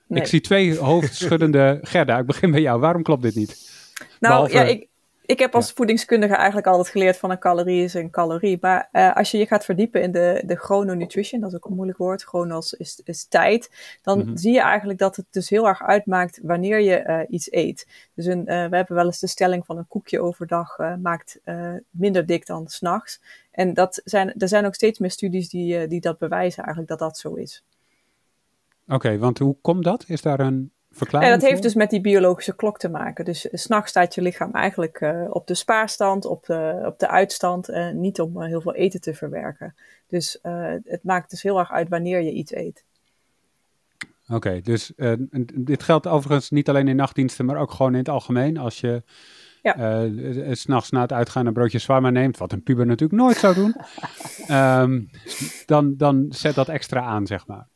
[0.07, 0.21] Nee.
[0.21, 2.17] Ik zie twee hoofdschuddende Gerda.
[2.17, 2.79] Ik begin bij jou.
[2.79, 3.71] Waarom klopt dit niet?
[4.19, 4.87] Nou ja, ik,
[5.27, 8.57] ik heb als voedingskundige eigenlijk altijd geleerd van een calorie is een calorie.
[8.61, 11.75] Maar uh, als je je gaat verdiepen in de, de chrononutrition, dat is ook een
[11.75, 14.37] moeilijk woord, chronos is, is tijd, dan mm -hmm.
[14.37, 17.87] zie je eigenlijk dat het dus heel erg uitmaakt wanneer je uh, iets eet.
[18.13, 21.39] Dus een, uh, we hebben wel eens de stelling van een koekje overdag maakt
[21.89, 23.21] minder dik dan s'nachts.
[23.51, 26.99] En dat zijn, er zijn ook steeds meer studies die, die dat bewijzen eigenlijk dat
[26.99, 27.63] dat zo is.
[28.85, 30.03] Oké, okay, want hoe komt dat?
[30.07, 30.71] Is daar een
[31.09, 33.25] ja, dat heeft dus met die biologische klok te maken.
[33.25, 37.07] Dus uh, s'nachts staat je lichaam eigenlijk uh, op de spaarstand, op de, op de
[37.07, 39.75] uitstand, uh, niet om heel veel eten te verwerken.
[40.07, 40.39] Dus
[40.83, 42.85] het maakt dus heel erg uit wanneer je iets eet.
[44.25, 44.91] Oké, okay, dus
[45.53, 48.57] dit geldt overigens niet alleen in nachtdiensten, maar ook gewoon in het algemeen.
[48.57, 49.03] Als je
[49.61, 50.09] ja.
[50.53, 53.75] s'nachts na het uitgaan een broodje zwaar neemt, wat een puber natuurlijk nooit zou doen,
[54.57, 55.09] um,
[55.65, 57.67] dan, dan zet dat extra aan, zeg maar.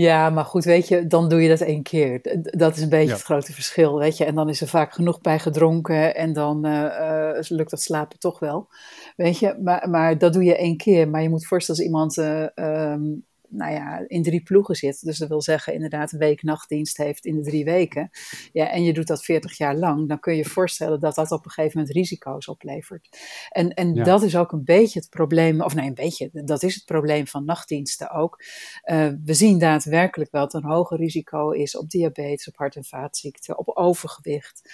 [0.00, 2.20] Ja, maar goed, weet je, dan doe je dat één keer.
[2.42, 4.24] Dat is een beetje het grote verschil, weet je.
[4.24, 8.18] En dan is er vaak genoeg bij gedronken en dan uh, uh, lukt dat slapen
[8.18, 8.68] toch wel.
[9.16, 11.08] Weet je, maar, maar dat doe je één keer.
[11.08, 15.04] Maar je moet voorstellen als iemand uh, um, nou ja, in drie ploegen zit.
[15.04, 18.10] Dus dat wil zeggen inderdaad een week nachtdienst heeft in de drie weken.
[18.52, 20.08] Ja, en je doet dat 40 jaar lang.
[20.08, 23.18] Dan kun je je voorstellen dat dat op een gegeven moment risico's oplevert.
[23.48, 26.74] En, en dat is ook een beetje het probleem, of nee, een beetje, dat is
[26.74, 28.42] het probleem van nachtdiensten ook.
[28.84, 32.76] Uh, we zien daadwerkelijk wel dat er een hoger risico is op diabetes, op hart-
[32.76, 34.70] en vaatziekten, op overgewicht.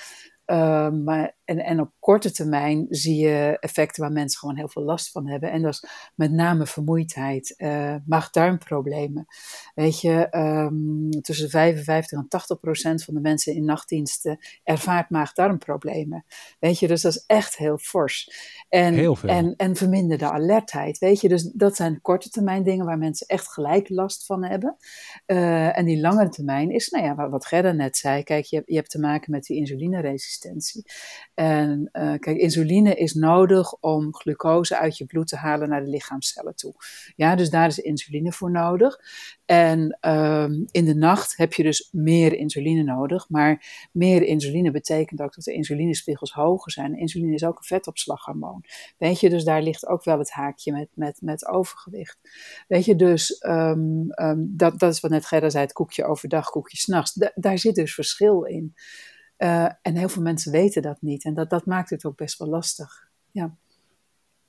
[0.47, 4.83] Uh, maar, en, en op korte termijn zie je effecten waar mensen gewoon heel veel
[4.83, 5.51] last van hebben.
[5.51, 9.27] En dat is met name vermoeidheid, uh, maag-darmproblemen.
[9.75, 16.25] Weet je, um, tussen 55 en 80 procent van de mensen in nachtdiensten ervaart maag-darmproblemen.
[16.59, 18.31] Weet je, dus dat is echt heel fors.
[18.69, 19.29] En, heel veel.
[19.29, 20.99] En, en verminderde alertheid.
[20.99, 24.77] Weet je, dus dat zijn korte termijn dingen waar mensen echt gelijk last van hebben.
[25.27, 28.23] Uh, en die langere termijn is, nou ja, wat Gerda net zei.
[28.23, 30.33] Kijk, je, je hebt te maken met die insulineresistentie
[31.35, 35.90] En uh, kijk, insuline is nodig om glucose uit je bloed te halen naar de
[35.90, 36.75] lichaamcellen toe.
[37.16, 39.01] Ja, dus daar is insuline voor nodig.
[39.44, 43.29] En um, in de nacht heb je dus meer insuline nodig.
[43.29, 46.99] Maar meer insuline betekent ook dat de insulinespiegels hoger zijn.
[46.99, 48.64] Insuline is ook een vetopslaghormoon.
[48.99, 52.18] Weet je, dus daar ligt ook wel het haakje met, met, met overgewicht.
[52.68, 56.51] Weet je, dus um, um, dat, dat is wat net Gerda zei: het koekje overdag,
[56.51, 57.12] koekje s'nachts.
[57.12, 58.75] Da daar zit dus verschil in.
[59.38, 61.25] Uh, en heel veel mensen weten dat niet.
[61.25, 63.09] En dat, dat maakt het ook best wel lastig.
[63.31, 63.57] Ja.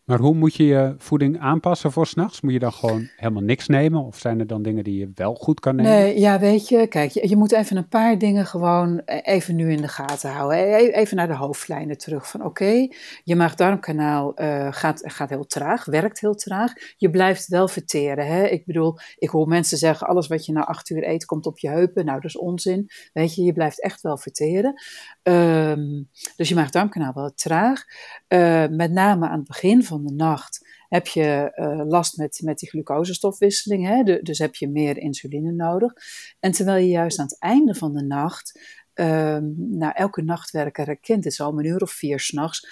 [0.05, 2.41] Maar hoe moet je je voeding aanpassen voor s'nachts?
[2.41, 4.03] Moet je dan gewoon helemaal niks nemen?
[4.03, 5.91] Of zijn er dan dingen die je wel goed kan nemen?
[5.91, 9.71] Nee, ja, weet je, kijk, je, moet even een paar dingen gewoon e-, even nu
[9.71, 10.57] in de gaten houden.
[10.57, 12.29] E-, e-, even naar de hoofdlijnen terug.
[12.29, 12.87] Van oké,
[13.23, 16.73] je maag-darmkanaal uh, gaat, gaat heel traag, werkt heel traag.
[16.97, 18.27] Je blijft wel verteren.
[18.27, 18.43] Hè?
[18.43, 21.59] Ik bedoel, ik hoor mensen zeggen, alles wat je na acht uur eet komt op
[21.59, 22.05] je heupen.
[22.05, 22.89] Nou, dat is onzin.
[23.13, 24.81] Weet je, je blijft echt wel verteren.
[25.23, 27.83] Um, dus je maag-darmkanaal wel traag.
[28.27, 32.59] Uh, met name aan het begin van de nacht heb je uh, last met, met
[32.59, 33.87] die glucosestofwisseling.
[33.87, 34.21] Hè?
[34.21, 35.93] Dus heb je meer insuline nodig.
[36.39, 38.59] En terwijl je juist aan het einde van de nacht
[38.95, 42.67] um, nou, elke nachtwerker herkent het al, een uur of vier s'nachts,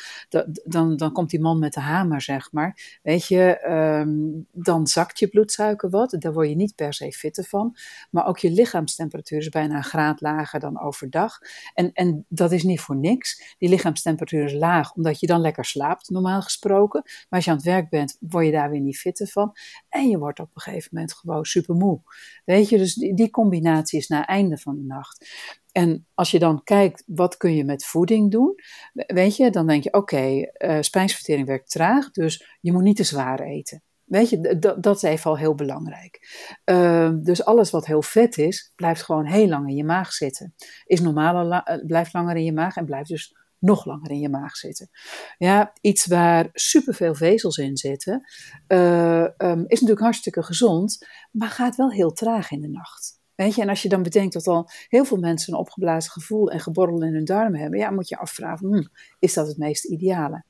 [0.63, 2.99] dan, dan komt die man met de hamer, zeg maar.
[3.01, 7.43] Weet je, um, dan zakt je bloedsuiker wat, daar word je niet per se fitter
[7.43, 7.75] van.
[8.09, 11.39] Maar ook je lichaamstemperatuur is bijna een graad lager dan overdag.
[11.73, 13.55] En, en dat is niet voor niks.
[13.57, 17.01] Die lichaamstemperatuur is laag, omdat je dan lekker slaapt, normaal gesproken.
[17.03, 19.53] Maar als je aan het werk bent, word je daar weer niet fitter van.
[19.89, 22.01] En je wordt op een gegeven moment gewoon super moe.
[22.45, 25.27] Weet je, dus die, die combinatie is na einde van de nacht.
[25.73, 28.55] En als je dan kijkt, wat kun je met voeding doen?
[28.93, 32.95] Weet je, dan denk je, oké, okay, uh, spijsvertering werkt traag, dus je moet niet
[32.95, 33.83] te zwaar eten.
[34.03, 36.19] Weet je, dat is even al heel belangrijk.
[36.65, 40.53] Uh, dus alles wat heel vet is, blijft gewoon heel lang in je maag zitten.
[40.85, 44.29] Is normaal, eh, blijft langer in je maag en blijft dus nog langer in je
[44.29, 44.89] maag zitten.
[45.37, 48.27] Ja, iets waar superveel vezels in zitten,
[48.67, 53.21] uh, um, is natuurlijk hartstikke gezond, maar gaat wel heel traag in de nacht.
[53.51, 57.03] En als je dan bedenkt dat al heel veel mensen een opgeblazen gevoel en geborrel
[57.03, 58.83] in hun darmen hebben, ja, moet je afvragen, hm,
[59.19, 60.43] is dat het meest ideale?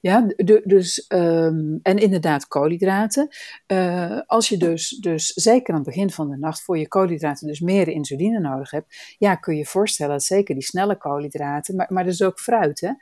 [0.00, 3.28] Ja, dus, um, en inderdaad koolhydraten.
[3.66, 7.46] Uh, als je dus, dus zeker aan het begin van de nacht voor je koolhydraten
[7.46, 11.92] dus meer insuline nodig hebt, ja, kun je voorstellen dat zeker die snelle koolhydraten, maar,
[11.92, 12.92] maar dus ook fruit, hè,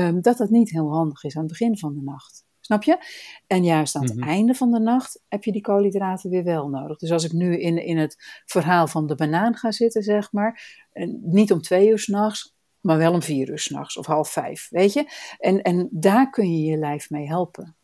[0.00, 2.48] um, dat dat niet heel handig is aan het begin van de nacht.
[2.70, 2.98] Snap je?
[3.46, 4.28] En juist aan het mhm.
[4.28, 6.98] einde van de nacht heb je die koolhydraten weer wel nodig.
[6.98, 10.78] Dus als ik nu in, in het verhaal van de banaan ga zitten, zeg maar,
[11.20, 14.92] niet om twee uur s'nachts, maar wel om vier uur s'nachts of half vijf, weet
[14.92, 15.04] je?
[15.38, 17.76] En, en daar kun je je lijf mee helpen.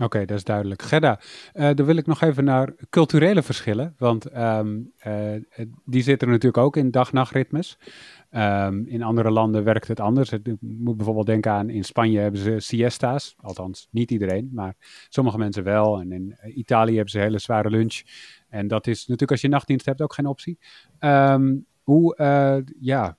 [0.00, 0.82] Oké, dat is duidelijk.
[0.82, 1.20] Gerda,
[1.54, 5.34] uh, dan wil ik nog even naar culturele verschillen, want um, uh,
[5.84, 7.78] die zitten natuurlijk ook in dag-nachtritmes.
[8.30, 10.32] Um, in andere landen werkt het anders.
[10.32, 13.34] Ik moet bijvoorbeeld denken aan in Spanje hebben ze siesta's.
[13.40, 14.74] Althans, niet iedereen, maar
[15.08, 16.00] sommige mensen wel.
[16.00, 18.02] En in Italië hebben ze hele zware lunch.
[18.48, 20.58] En dat is natuurlijk als je nachtdienst hebt ook geen optie.
[21.00, 22.16] Um, hoe,
[22.80, 23.16] ja,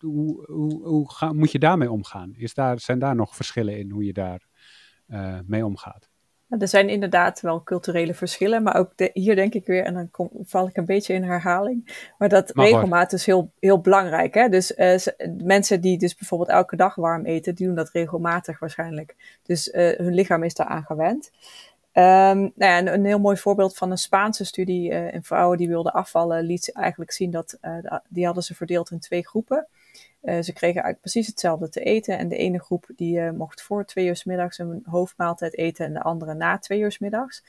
[0.00, 2.34] hoe, hoe, moet je daarmee omgaan?
[2.34, 4.48] Is daar, zijn daar nog verschillen in hoe je daar
[5.46, 6.08] mee omgaat?
[6.48, 10.10] Er zijn inderdaad wel culturele verschillen, maar ook de, hier denk ik weer, en dan
[10.10, 14.34] kom, val ik een beetje in herhaling, maar dat regelmaat is heel, heel belangrijk.
[14.34, 14.48] Hè?
[14.48, 14.96] Dus uh,
[15.42, 19.38] mensen die dus bijvoorbeeld elke dag warm eten, die doen dat regelmatig waarschijnlijk.
[19.42, 21.30] Dus uh, hun lichaam is daaraan gewend.
[21.92, 25.58] Um, nou ja, een, een, heel mooi voorbeeld van een Spaanse studie uh, in vrouwen
[25.58, 27.58] die wilden afvallen, liet eigenlijk zien dat,
[28.08, 29.66] die hadden ze verdeeld in twee groepen.
[30.28, 32.18] Uh, ze kregen eigenlijk precies hetzelfde te eten.
[32.18, 35.86] En de ene groep die uh, mocht voor twee uur s middags een hoofdmaaltijd eten
[35.86, 37.44] en de andere na twee uur s middags.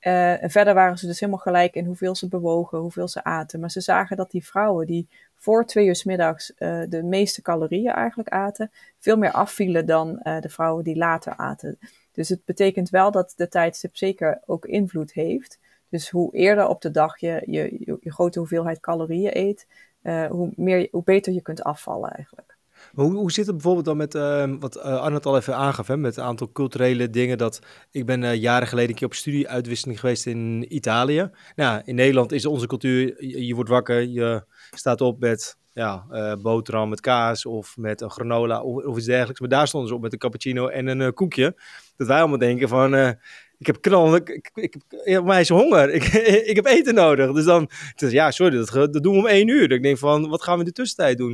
[0.00, 3.60] Uh, en verder waren ze dus helemaal gelijk in hoeveel ze bewogen, hoeveel ze aten.
[3.60, 6.52] Maar ze zagen dat die vrouwen die voor twee uur s middags
[6.88, 11.78] de meeste calorieën eigenlijk aten, veel meer afvielen dan de vrouwen die later aten.
[12.12, 15.58] Dus het betekent wel dat de tijdstip zeker ook invloed heeft.
[15.88, 19.66] Dus hoe eerder op de dag je je, je, je grote hoeveelheid calorieën eet,
[20.02, 22.56] uh, hoe, meer, hoe beter je kunt afvallen eigenlijk.
[22.94, 25.96] hoe, hoe zit het bijvoorbeeld dan met, uh, wat uh, Arnold al even aangaf, hè,
[25.96, 27.60] met een aantal culturele dingen, dat
[27.90, 31.30] ik ben jaren geleden een keer op studieuitwisseling geweest in Italië.
[31.56, 36.06] Nou, in Nederland is onze cultuur, je, wordt wakker, je staat op met ja,
[36.42, 39.40] boterham met kaas of met een granola of, of iets dergelijks.
[39.40, 41.56] Maar daar stonden ze op met een cappuccino en een koekje.
[41.96, 43.16] Dat wij allemaal denken van,
[43.60, 46.04] ik heb knal, ik, ik, ik, ik mij is honger, ik,
[46.44, 47.32] ik heb eten nodig.
[47.32, 49.72] Dus dan, dus ja, sorry, dat, dat doen we om één uur.
[49.72, 51.32] Ik denk van, wat gaan we in de tussentijd doen?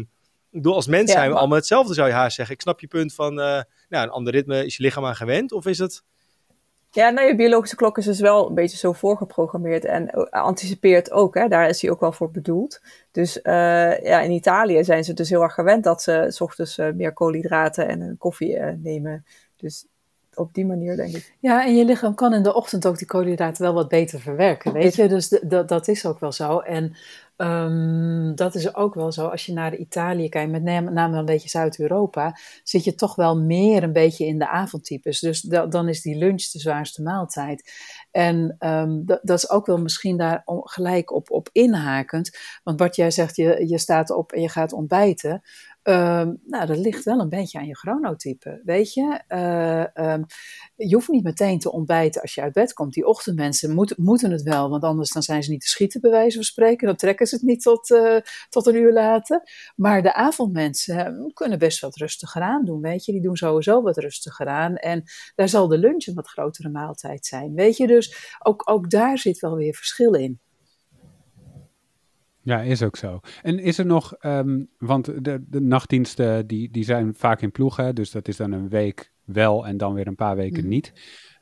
[0.50, 2.54] Ik bedoel, als mens zijn we allemaal hetzelfde, zou je haar zeggen.
[2.54, 5.52] Ik snap je punt van, uh, nou, een ander ritme, is je lichaam aan gewend?
[5.52, 6.02] Of is het...
[6.90, 11.34] Ja, nou, je biologische klok is dus wel een beetje zo voorgeprogrammeerd en anticipeert ook.
[11.34, 11.48] Hè?
[11.48, 12.80] Daar is hij ook wel voor bedoeld.
[13.10, 16.78] Dus uh, ja, in Italië zijn ze dus heel erg gewend dat ze s ochtends
[16.78, 19.24] uh, meer koolhydraten en een koffie nemen.
[19.56, 19.86] Dus
[20.36, 21.34] op die manier, denk ik.
[21.40, 24.72] Ja, en je lichaam kan in de ochtend ook die koolhydraten wel wat beter verwerken,
[24.72, 25.08] weet je.
[25.08, 26.58] Dus dat is ook wel zo.
[26.58, 26.96] En
[27.36, 31.48] um, dat is ook wel zo, als je naar Italië kijkt, met name een beetje
[31.48, 35.20] Zuid-Europa, zit je toch wel meer een beetje in de avondtypes.
[35.20, 37.72] Dus dan is die lunch de zwaarste maaltijd.
[38.10, 42.38] En um, dat is ook wel misschien daar gelijk op, op inhakend.
[42.64, 45.42] Want Bart, jij zegt, je, je staat op en je gaat ontbijten.
[45.86, 49.22] Ehm, nou, dat ligt wel een beetje aan je chronotype, weet je.
[49.28, 50.26] Uh, um,
[50.76, 52.92] je hoeft niet meteen te ontbijten als je uit bed komt.
[52.92, 56.10] Die ochtendmensen moet, moeten het wel, want anders dan zijn ze niet te schieten, bij
[56.10, 56.86] wijze van spreken.
[56.86, 58.16] Dan trekken ze het niet tot, uh,
[58.48, 59.42] tot een uur later.
[59.76, 63.12] Maar de avondmensen kunnen best wat rustiger aan doen, weet je.
[63.12, 64.76] Die doen sowieso wat rustiger aan.
[64.76, 65.02] En
[65.34, 67.86] daar zal de lunch een wat grotere maaltijd zijn, weet je.
[67.86, 70.40] Dus ook, ook daar zit wel weer verschil in.
[72.46, 73.20] Ja, is ook zo.
[73.42, 77.94] En is er nog, um, want de, de nachtdiensten die, die zijn vaak in ploegen,
[77.94, 80.68] dus dat is dan een week wel en dan weer een paar weken mm.
[80.68, 80.92] niet.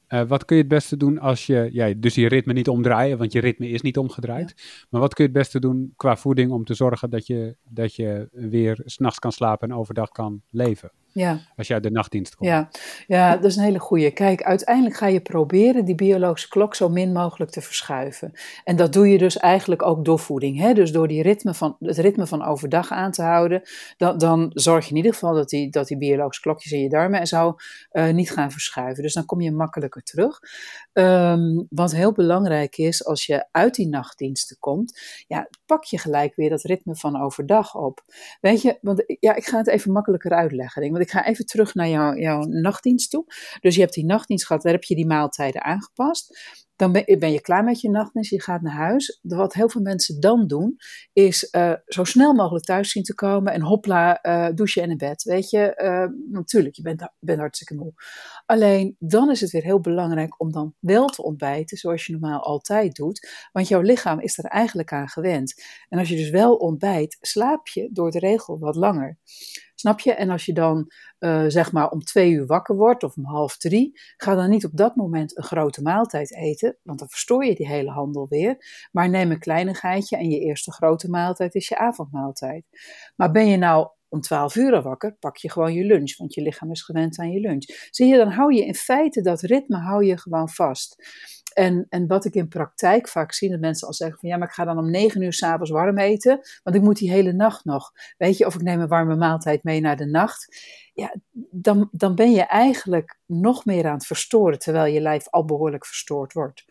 [0.09, 3.19] Uh, wat kun je het beste doen als je, ja, dus je ritme niet omdraaien,
[3.19, 4.55] want je ritme is niet omgedraaid.
[4.90, 7.95] Maar wat kun je het beste doen qua voeding om te zorgen dat je, dat
[7.95, 10.90] je weer s'nachts kan slapen en overdag kan leven?
[11.14, 11.40] Ja.
[11.57, 12.50] Als je uit de nachtdienst komt.
[12.50, 12.68] Ja.
[13.07, 14.11] ja, dat is een hele goede.
[14.11, 18.33] Kijk, uiteindelijk ga je proberen die biologische klok zo min mogelijk te verschuiven.
[18.64, 20.59] En dat doe je dus eigenlijk ook door voeding.
[20.59, 20.72] Hè?
[20.72, 23.62] Dus door die ritme van, het ritme van overdag aan te houden,
[23.96, 26.88] dan, dan zorg je in ieder geval dat die, dat die biologische klokjes in je
[26.88, 27.55] darmen en zo
[27.92, 29.03] uh, niet gaan verschuiven.
[29.03, 30.40] Dus dan kom je makkelijker terug.
[30.92, 36.35] Um, wat heel belangrijk is, als je uit die nachtdiensten komt, ja, pak je gelijk
[36.35, 38.03] weer dat ritme van overdag op.
[38.40, 40.90] Weet je, want ja, ik ga het even makkelijker uitleggen.
[40.90, 43.25] Want ik ga even terug naar jou, jouw nachtdienst toe.
[43.61, 46.38] Dus je hebt die nachtdienst gehad, daar heb je die maaltijden aangepast.
[46.77, 49.19] Dan ben, je klaar met je nachtdienst, je gaat naar huis.
[49.23, 50.77] Wat heel veel mensen dan doen,
[51.12, 54.97] is uh, zo snel mogelijk thuis zien te komen en hopla, uh, douchen en in
[54.97, 55.23] bed.
[55.23, 57.93] Weet je, uh, natuurlijk, je bent, bent hartstikke moe.
[58.47, 62.40] Alleen dan is het weer heel belangrijk om dan wel te ontbijten, zoals je normaal
[62.40, 63.49] altijd doet.
[63.53, 65.62] Want jouw lichaam is er eigenlijk aan gewend.
[65.88, 69.19] En als je dus wel ontbijt, slaap je door de regel wat langer.
[69.85, 70.12] Snap je?
[70.14, 73.57] En als je dan uh, zeg maar om twee uur wakker wordt of om half
[73.57, 77.55] drie, ga dan niet op dat moment een grote maaltijd eten, want dan verstoor je
[77.55, 78.57] die hele handel weer.
[78.92, 82.64] Maar neem een kleinigheidje en je eerste grote maaltijd is je avondmaaltijd.
[83.16, 86.42] Maar ben je nou om 12 uur wakker, pak je gewoon je lunch, want je
[86.42, 87.64] lichaam is gewend aan je lunch.
[87.90, 90.97] Zie je, dan hou je in feite dat ritme hou je gewoon vast.
[91.55, 94.49] En, en wat ik in praktijk vaak zie, dat mensen al zeggen van ja, maar
[94.49, 97.64] ik ga dan om negen uur s'avonds warm eten, want ik moet die hele nacht
[97.64, 97.93] nog.
[98.17, 100.57] Weet je, of ik neem een warme maaltijd mee naar de nacht.
[100.95, 101.14] Ja,
[101.51, 105.87] dan, dan ben je eigenlijk nog meer aan het verstoren, terwijl je lijf al behoorlijk
[105.87, 106.64] verstoord wordt.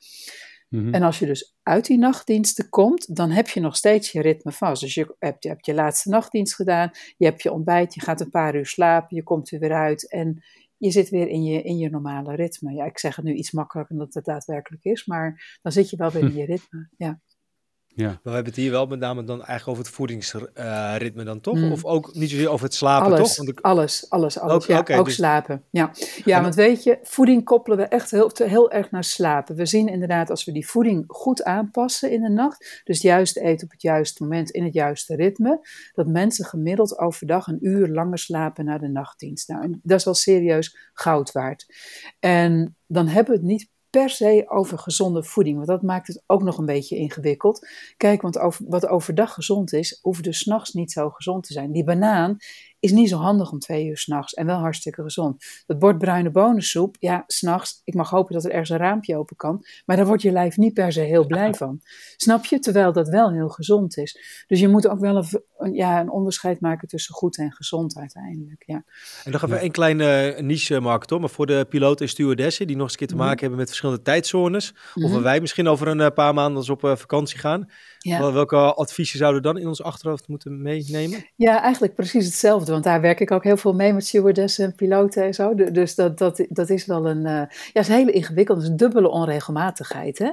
[0.74, 0.94] Mhm.
[0.94, 4.52] En als je dus uit die nachtdiensten komt, dan heb je nog steeds je ritme
[4.52, 4.82] vast.
[4.82, 8.22] Dus je hebt, je hebt je laatste nachtdienst gedaan, je hebt je ontbijt, je gaat
[8.22, 10.44] een paar uur slapen, je komt er weer uit en
[10.84, 12.74] je zit weer in je, in je normale ritme.
[12.74, 15.98] Ja, ik zeg het nu iets makkelijker dan het daadwerkelijk is, maar dan zit je
[15.98, 16.90] wel weer in je ritme.
[16.98, 17.22] Ja.
[17.96, 18.20] Ja.
[18.24, 21.56] we hebben het hier wel met name dan eigenlijk over het voedingsritme dan toch?
[21.56, 21.72] Mm.
[21.72, 23.46] Of ook niet zozeer over het slapen alles, toch?
[23.46, 24.56] Want Alles, alles, alles.
[24.70, 25.16] Ook, ja, ook dus...
[25.16, 25.64] slapen.
[25.70, 25.92] Ja,
[26.26, 29.56] ja want weet je, voeding koppelen we echt heel, heel erg naar slapen.
[29.56, 33.66] We zien inderdaad als we die voeding goed aanpassen in de nacht, dus juist eten
[33.66, 38.18] op het juiste moment in het juiste ritme, dat mensen gemiddeld overdag een uur langer
[38.18, 39.48] slapen na de nachtdienst.
[39.48, 41.66] Nou, dat is wel serieus goud waard.
[42.20, 46.24] En dan hebben we het niet per se over gezonde voeding, want dat maakt het
[46.28, 47.68] ook nog een beetje ingewikkeld.
[47.98, 51.72] Kijk, want over, wat overdag gezond is, hoeft dus s'nachts niet zo gezond te zijn.
[51.72, 52.38] Die banaan
[52.84, 55.46] is niet zo handig om twee uur s'nachts en wel hartstikke gezond.
[55.66, 59.36] Dat bord bruine bonensoep, ja, s'nachts, ik mag hopen dat er ergens een raampje open
[59.36, 61.82] kan, maar daar wordt je lijf niet per se heel blij van.
[62.18, 62.60] Snap je?
[62.60, 64.44] Terwijl dat wel heel gezond is.
[64.48, 65.26] Dus je moet ook wel
[65.58, 68.64] een, ja, een onderscheid maken tussen goed en gezond uiteindelijk.
[68.66, 68.84] Ja.
[69.24, 72.68] En dan gaan we een kleine niche markt hoor, maar voor de piloten en stewardessen
[72.68, 73.24] die nog eens een keer te mhm.
[73.24, 75.22] maken hebben met verschillende tijdzones, of mhm.
[75.22, 77.70] wij misschien over een eh, paar maanden als op vakantie gaan,
[78.00, 78.32] ja.
[78.32, 81.26] welke adviezen zouden we dan in ons achterhoofd moeten meenemen?
[81.36, 84.76] Ja, eigenlijk precies hetzelfde want daar werk ik ook heel veel mee met stewardessen en
[84.76, 85.56] piloten en zo.
[85.56, 88.58] Dus dat, dat, dat is wel een, uh, ja, is hele ingewikkeld.
[88.58, 90.18] Het is een dubbele onregelmatigheid.
[90.18, 90.32] Hè?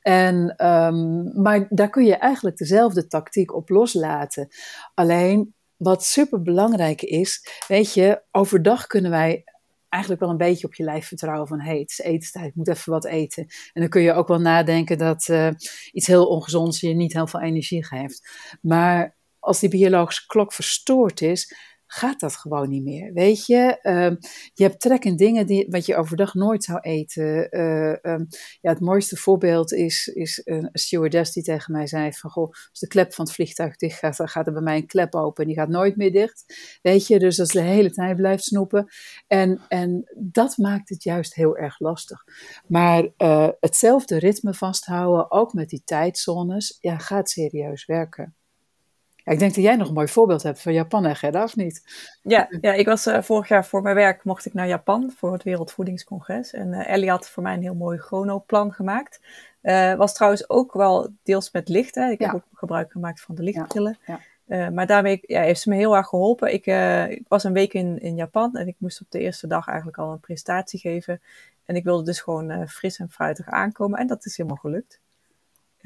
[0.00, 4.48] En, um, maar daar kun je eigenlijk dezelfde tactiek op loslaten.
[4.94, 9.44] Alleen wat super belangrijk is, weet je, overdag kunnen wij
[9.88, 12.68] eigenlijk wel een beetje op je lijf vertrouwen van hey, het is etenstijd, ik moet
[12.68, 13.42] even wat eten.
[13.72, 15.50] En dan kun je ook wel nadenken dat uh,
[15.92, 18.28] iets heel ongezonds je niet heel veel energie geeft.
[18.60, 21.54] Maar als die biologische klok verstoord is,
[21.86, 23.12] gaat dat gewoon niet meer.
[23.12, 24.10] Weet je, uh,
[24.54, 27.48] je hebt trek in dingen die, wat je overdag nooit zou eten.
[27.50, 28.26] Uh, um,
[28.60, 32.80] ja, het mooiste voorbeeld is, is een stewardess die tegen mij zei van, goh, als
[32.80, 35.42] de klep van het vliegtuig dicht gaat, dan gaat er bij mij een klep open
[35.42, 36.44] en die gaat nooit meer dicht.
[36.82, 38.86] Weet je, dus dat ze de hele tijd blijft snoepen.
[39.26, 42.24] En, en dat maakt het juist heel erg lastig.
[42.66, 48.34] Maar uh, hetzelfde ritme vasthouden, ook met die tijdzones, ja, gaat serieus werken
[49.32, 51.82] ik denk dat jij nog een mooi voorbeeld hebt van Japan en Gerda, of niet?
[52.22, 55.32] Ja, ja ik was uh, vorig jaar voor mijn werk mocht ik naar Japan voor
[55.32, 56.52] het Wereldvoedingscongres.
[56.52, 59.20] En uh, Ellie had voor mij een heel mooi chronoplan gemaakt.
[59.62, 61.94] Uh, was trouwens ook wel deels met licht.
[61.94, 62.10] Hè.
[62.10, 63.98] Ik heb ook gebruik gemaakt van de lichtbrillen.
[64.46, 66.52] Ja, maar daarmee ja, heeft ze me heel erg geholpen.
[66.52, 66.66] Ik,
[67.10, 69.98] ik, was een week in, in Japan en ik moest op de eerste dag eigenlijk
[69.98, 71.20] al een presentatie geven.
[71.64, 75.00] En ik wilde dus gewoon fris en fruitig aankomen en dat is helemaal gelukt.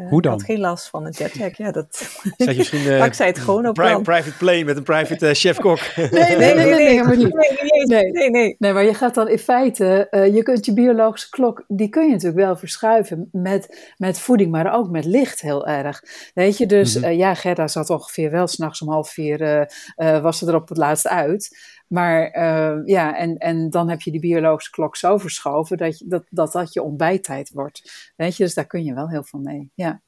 [0.08, 0.32] Hoe dan?
[0.32, 1.56] Ik had geen last van een jetlag.
[1.56, 1.96] Ja, dat...
[2.36, 4.82] Zeg je misschien, uh, eh, ik zei het gewoon op pri private Play met een
[4.82, 5.78] private eh, uh, chef-kok.
[5.96, 8.12] nee, nee, nee, nee, nee.
[8.12, 11.64] Nee, nee, nee, maar je gaat dan in feite, uh, je kunt je biologische klok,
[11.68, 16.02] die kun je natuurlijk wel verschuiven met, met voeding, maar ook met licht heel erg.
[16.34, 17.10] Weet je, dus mhm.
[17.10, 21.56] ja, Gerda zat ongeveer wel s'nachts om half vier, was ze erop het laatst uit.
[21.90, 26.04] Maar uh, ja, en, en dan heb je die biologische klok zo verschoven dat je,
[26.08, 28.12] dat, dat, dat je ontbijttijd wordt.
[28.16, 29.70] Weet je, dus daar kun je wel heel veel mee.
[29.74, 30.00] Ja.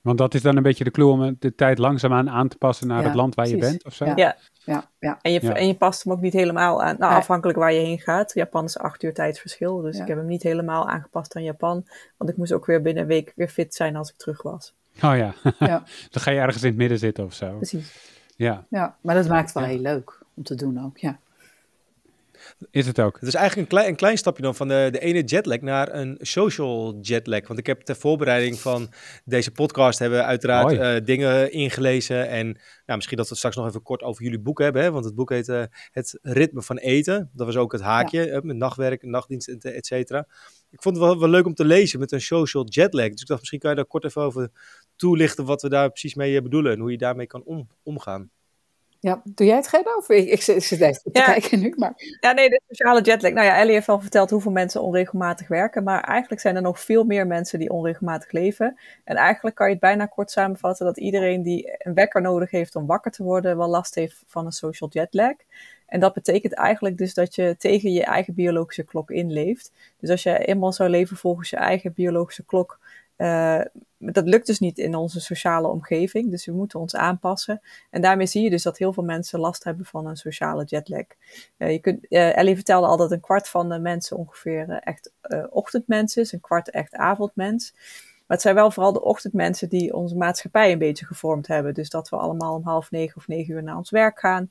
[0.00, 2.86] Want dat is dan een beetje de clue om de tijd langzaamaan aan te passen
[2.86, 3.64] naar ja, het land waar precies.
[3.64, 4.04] je bent of zo?
[4.04, 4.12] Ja.
[4.16, 5.18] Ja, ja, ja.
[5.22, 5.54] En, je, Ja.
[5.54, 8.34] en je past hem ook niet helemaal aan, nou, afhankelijk waar je heen gaat.
[8.34, 10.02] Japan is acht uur tijdsverschil, dus Ja.
[10.02, 11.86] ik heb hem niet helemaal aangepast aan Japan.
[12.16, 14.74] Want ik moest ook weer binnen een week weer fit zijn als ik terug was.
[14.96, 15.82] Oh ja, Ja.
[16.10, 17.56] dan ga je ergens in het midden zitten of zo.
[17.56, 18.12] Precies.
[18.36, 18.96] Ja, ja.
[19.00, 19.68] Maar dat maakt het wel Ja.
[19.68, 20.98] heel leuk om te doen ook.
[20.98, 21.18] Ja.
[22.70, 23.14] is het ook.
[23.14, 25.94] Het is eigenlijk een klein, een klein stapje dan van de, de ene jetlag naar
[25.94, 27.46] een social jetlag.
[27.46, 28.92] Want ik heb ter voorbereiding van
[29.24, 32.28] deze podcast hebben we uiteraard eh, dingen ingelezen.
[32.28, 32.46] En
[32.86, 34.82] nou, misschien dat we straks nog even kort over jullie boek hebben.
[34.82, 34.90] Hè?
[34.90, 37.30] Want het boek heet eh, Het ritme van eten.
[37.32, 40.26] Dat was ook het haakje eh, met nachtwerk, nachtdienst, et et cetera.
[40.70, 43.08] Ik vond het wel, wel leuk om te lezen met een social jetlag.
[43.08, 44.50] Dus ik dacht, misschien kan je daar kort even over
[44.96, 46.72] toelichten wat we daar precies mee bedoelen.
[46.72, 48.30] En hoe je daarmee kan om, omgaan.
[49.04, 49.20] Ja.
[49.24, 50.14] Doe jij het geen over?
[50.14, 51.24] Ik, ik, ik zit even te Ja.
[51.24, 51.74] kijken nu.
[51.76, 53.32] Maar Ja, nee, de sociale jetlag.
[53.32, 55.82] Nou ja, Ellie heeft al verteld hoeveel mensen onregelmatig werken.
[55.82, 58.78] Maar eigenlijk zijn er nog veel meer mensen die onregelmatig leven.
[59.04, 62.76] En eigenlijk kan je het bijna kort samenvatten dat iedereen die een wekker nodig heeft
[62.76, 65.34] om wakker te worden, wel last heeft van een social jetlag.
[65.86, 69.72] En dat betekent eigenlijk dus dat je tegen je eigen biologische klok inleeft.
[70.00, 72.78] Dus als je eenmaal zou leven volgens je eigen biologische klok,
[73.16, 73.60] eh,
[73.98, 76.30] dat lukt dus niet in onze sociale omgeving.
[76.30, 77.60] Dus we moeten ons aanpassen.
[77.90, 81.04] En daarmee zie je dus dat heel veel mensen last hebben van een sociale jetlag.
[81.56, 85.12] Eh, je kunt, eh, Ellie vertelde al dat een kwart van de mensen ongeveer echt
[85.50, 87.72] ochtendmens is, een kwart echt avondmens.
[88.26, 91.74] Maar het zijn wel vooral de ochtendmensen die onze maatschappij een beetje gevormd hebben.
[91.74, 94.50] Dus dat we allemaal om half negen of negen uur naar ons werk gaan.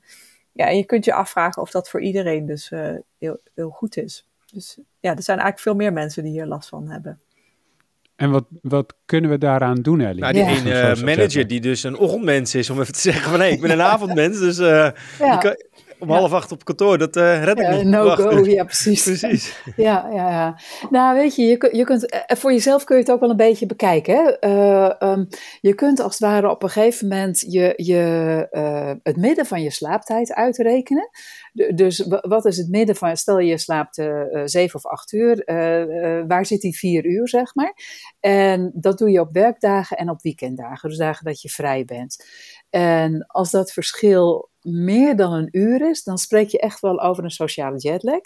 [0.52, 2.68] Ja, en je kunt je afvragen of dat voor iedereen dus
[3.18, 4.26] heel, heel goed is.
[4.52, 7.20] Dus ja, er zijn eigenlijk veel meer mensen die hier last van hebben.
[8.16, 10.20] En wat, wat kunnen we daaraan doen, Ellie?
[10.20, 10.54] Nou, die Ja.
[10.54, 13.70] social manager die dus een ochtendmens is, om even te zeggen van hé, ik ben
[13.70, 14.38] een avondmens.
[14.38, 15.56] Dus eh, ja, je kan-
[16.04, 17.84] om half acht op kantoor, dat eh red ik niet.
[17.84, 18.44] no go.
[18.44, 19.02] Ja, precies.
[19.18, 19.62] Precies.
[19.76, 20.58] Ja, ja, ja.
[20.90, 23.36] Nou, weet je, je, je kunt, eh, voor jezelf kun je het ook wel een
[23.36, 24.14] beetje bekijken.
[24.16, 24.30] Hè?
[24.38, 25.24] Eh, ehm,
[25.60, 27.92] je kunt als het ware op een gegeven moment je, je,
[29.02, 31.10] het midden van je slaaptijd uitrekenen.
[31.74, 34.02] Dus wa- wat is het midden van, stel je slaapt
[34.44, 35.42] zeven of acht uur,
[36.28, 37.74] waar zit die vier uur, zeg maar?
[38.20, 42.24] En dat doe je op werkdagen en op weekenddagen, dus dagen dat je vrij bent.
[42.70, 47.24] En als dat verschil meer dan een uur is, dan spreek je echt wel over
[47.24, 48.20] een sociale jetlag.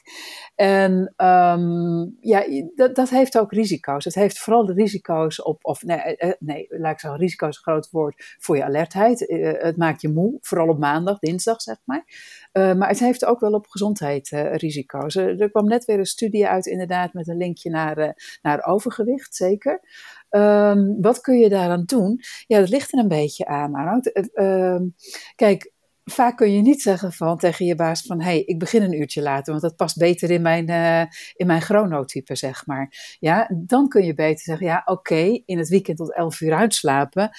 [0.54, 4.04] En ehm, ja, dat, dat heeft ook risico's.
[4.04, 7.48] Het heeft vooral de risico's op, of nee, eh, eh, nee laat ik zeggen, risico's
[7.48, 9.26] is een groot woord voor je alertheid.
[9.26, 12.04] Eh, het maakt je moe, vooral op maandag, dinsdag zeg maar.
[12.52, 15.16] Maar het heeft ook wel op gezondheid risico's.
[15.16, 19.80] Er, kwam net weer een studie uit, inderdaad, met een linkje naar, naar overgewicht, zeker.
[20.28, 22.20] Ehm, wat kun je daaraan doen?
[22.46, 24.00] Ja, dat ligt er een beetje aan.
[24.00, 24.88] Eh, ehm,
[25.34, 25.72] kijk,
[26.10, 28.20] vaak kun je niet zeggen van, tegen je baas van...
[28.20, 31.00] hé, hey, ik begin een uurtje later, want dat past beter in mijn, eh,
[31.34, 33.16] in mijn chronotype, zeg maar.
[33.20, 37.30] Ja, dan kun je beter zeggen, ja, oké, in het weekend tot 11 uur uitslapen...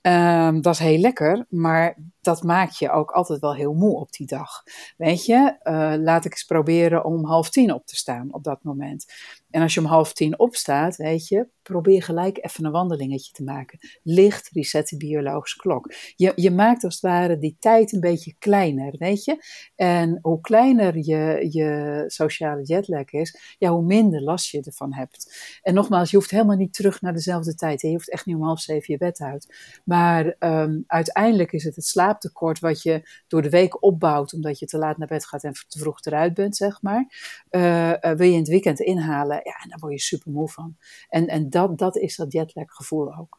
[0.00, 1.96] ehm, dat is heel lekker, maar
[2.26, 4.62] dat maakt je ook altijd wel heel moe op die dag.
[4.96, 8.62] Weet je, eh, laat ik eens proberen om half tien op te staan op dat
[8.62, 9.04] moment.
[9.50, 13.42] En als je om half tien opstaat, weet je, probeer gelijk even een wandelingetje te
[13.42, 13.78] maken.
[14.02, 15.92] Licht reset de biologische klok.
[16.16, 19.44] Je, je maakt als het ware die tijd een beetje kleiner, weet je.
[19.74, 25.36] En hoe kleiner je, je sociale jetlag is, ja, hoe minder last je ervan hebt.
[25.62, 27.80] En nogmaals, je hoeft helemaal niet terug naar dezelfde tijd.
[27.80, 29.54] Je hoeft echt niet om half zeven je bed uit.
[29.84, 31.84] Maar ehm, uiteindelijk is het het
[32.16, 35.52] slaaptekort wat je door de week opbouwt, omdat je te laat naar bed gaat en
[35.52, 37.06] te vroeg eruit bent, zeg maar.
[37.48, 40.48] Eh, eh, wil je in het weekend inhalen, ja, en daar word je super moe
[40.48, 40.76] van.
[41.08, 43.38] En, en dat, dat is dat jetlag gevoel ook.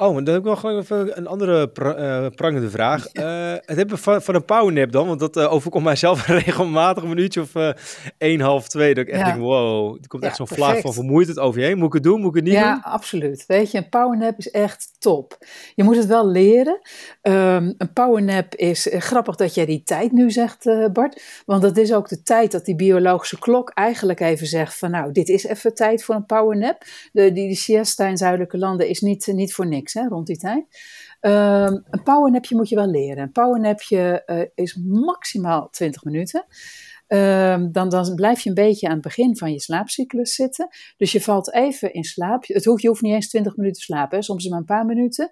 [0.00, 3.06] Oh, maar dan heb ik nog gewoon even een andere pra- eh, prangende vraag.
[3.06, 7.08] Eh, het hebben van, van een powernap dan, want dat eh, overkomt mijzelf regelmatig een
[7.08, 7.52] minuutje of
[8.18, 8.94] één, half twee.
[8.94, 9.26] Dat ik echt Ja.
[9.26, 11.76] denk, wow, er komt Ja, echt zo'n vlaag van vermoeidheid over je heen.
[11.78, 12.82] Moet ik het doen, moet ik het niet ja, doen?
[12.82, 13.44] absoluut.
[13.46, 15.38] Weet je, een powernap is echt top.
[15.74, 16.78] Je moet het wel leren.
[17.22, 21.22] Ehm, een powernap is grappig dat jij die tijd nu zegt, Bart.
[21.46, 25.12] Want dat is ook de tijd dat die biologische klok eigenlijk even zegt van nou,
[25.12, 26.82] dit is even tijd voor een powernap.
[27.12, 30.66] De, die, die siesta in zuidelijke landen is niet, niet voor niks rond die tijd.
[31.20, 33.22] Um, een powernapje moet je wel leren.
[33.22, 36.46] Een powernapje uh, is maximaal 20 minuten.
[37.08, 40.68] Um, dan, dan blijf je een beetje aan het begin van je slaapcyclus zitten.
[40.96, 42.46] Dus je valt even in slaap.
[42.46, 44.24] Het hoeft, je hoeft niet eens 20 minuten te slapen, hè.
[44.24, 45.30] soms maar een paar minuten.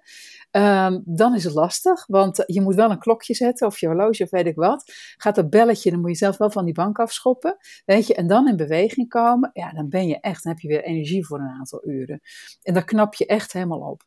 [0.51, 4.23] Um, dan is het lastig, want je moet wel een klokje zetten of je horloge
[4.23, 4.93] of weet ik wat.
[5.17, 7.57] Gaat dat belletje, dan moet je zelf wel van die bank afschoppen.
[7.85, 10.67] Weet je, en dan in beweging komen, ja, dan ben je echt, dan heb je
[10.67, 12.21] weer energie voor een aantal uren.
[12.61, 14.03] En dan knap je echt helemaal op.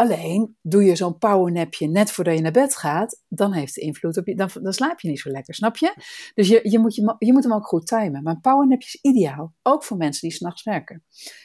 [0.00, 4.16] Alleen doe je zo'n powernapje net voordat je naar bed gaat, dan heeft het invloed
[4.16, 4.34] op je.
[4.34, 5.94] Dan, dan slaap je niet zo lekker, snap je?
[6.34, 8.22] Dus je, je, moet, je, je moet hem ook goed timen.
[8.22, 11.04] Maar een powernapje is ideaal, ook voor mensen die s'nachts werken.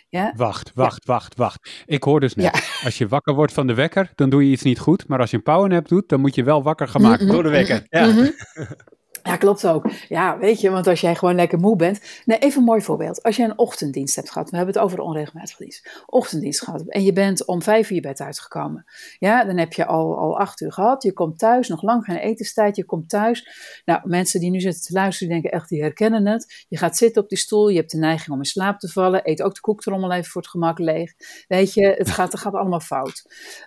[0.10, 0.34] Ja?
[0.36, 1.84] Wacht, wacht, wacht, wacht.
[1.86, 2.54] Ik hoor dus net,
[2.86, 5.08] als je wakker wordt van de wekker, dan doe je iets niet goed.
[5.08, 7.36] Maar als je een powernap doet, dan moet je wel wakker gemaakt worden.
[7.36, 8.06] Door de wekker, ja.
[8.06, 8.24] Mhm.
[8.24, 8.32] Ja,
[9.38, 9.90] klopt ook.
[10.08, 12.02] Ja, weet je, want als jij gewoon lekker moe bent.
[12.26, 13.24] Nee, even een mooi voorbeeld.
[13.24, 16.04] Als je een ochtenddienst hebt gehad, we hebben het over de onregelmatige dienst.
[16.06, 18.86] Ochtenddienst gehad en je bent om vijf uur je bed uitgekomen.
[19.20, 21.04] Ja, dan heb je al, al acht uur gehad.
[21.04, 22.76] Je komt thuis, nog lang geen etenstijd.
[22.76, 23.48] Je komt thuis.
[23.86, 26.66] Nou, mensen die nu zitten te luisteren, denken echt, die herkennen het.
[26.70, 29.22] Je gaat zitten op die stoel, je hebt de neiging om in slaap te vallen.
[29.24, 31.14] Eet ook de koektrommel even voor het gemak leeg.
[31.48, 33.24] Weet je, het gaat, het gaat allemaal fout.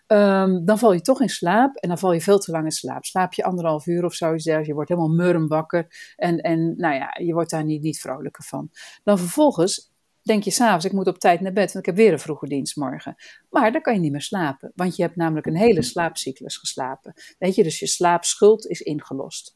[0.06, 2.70] Um, dan val je toch in slaap en dan val je veel te lang in
[2.70, 3.04] slaap.
[3.04, 6.14] Slaap je anderhalf uur of zo, je wordt helemaal murm wakker.
[6.16, 8.70] En, en nou ja, je wordt daar niet, niet vrolijker van.
[9.04, 9.92] Dan vervolgens
[10.28, 12.46] denk je s'avonds, ik moet op tijd naar bed, want ik heb weer een vroege
[12.46, 13.14] dienst morgen.
[13.50, 17.14] Maar dan kan je niet meer slapen, want je hebt namelijk een hele slaapcyclus geslapen.
[17.38, 19.52] Weet je, dus je slaapschuld is ingelost.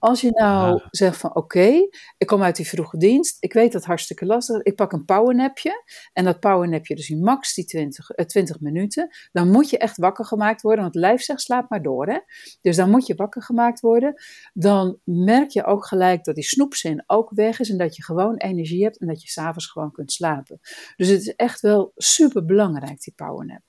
[0.00, 1.88] Als je nou zegt van oké,
[2.18, 5.84] ik kom uit die vroege dienst, ik weet dat hartstikke lastig, ik pak een powernapje
[6.12, 9.96] en dat powernapje dus in max die 20, uh, 20 minuten, dan moet je echt
[9.96, 12.18] wakker gemaakt worden, want het lijf zegt slaap maar door hè.
[12.60, 14.22] Dus dan moet je wakker gemaakt worden.
[14.52, 18.36] Dan merk je ook gelijk dat die snoepzin ook weg is en dat je gewoon
[18.36, 20.60] energie hebt en dat je s'avonds gewoon kunt slapen.
[20.96, 23.62] Dus het is echt wel super belangrijk die powernap.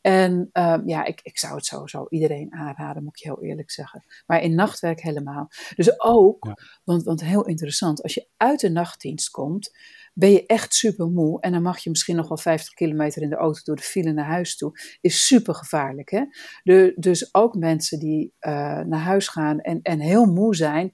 [0.00, 4.04] En um, ja, ik, ik zou het sowieso iedereen aanraden, moet ik heel eerlijk zeggen.
[4.26, 5.48] Maar in nachtwerk helemaal.
[5.74, 6.56] Dus ook, ja.
[6.84, 9.70] want, want heel interessant, als je uit de nachtdienst komt,
[10.14, 11.40] ben je echt super moe.
[11.40, 14.12] En dan mag je misschien nog wel 50 kilometer in de auto door de file
[14.12, 14.78] naar huis toe.
[15.00, 16.10] Is super gevaarlijk.
[16.10, 16.24] Hè?
[16.62, 20.90] De, dus ook mensen die uh, naar huis gaan en, en heel moe zijn.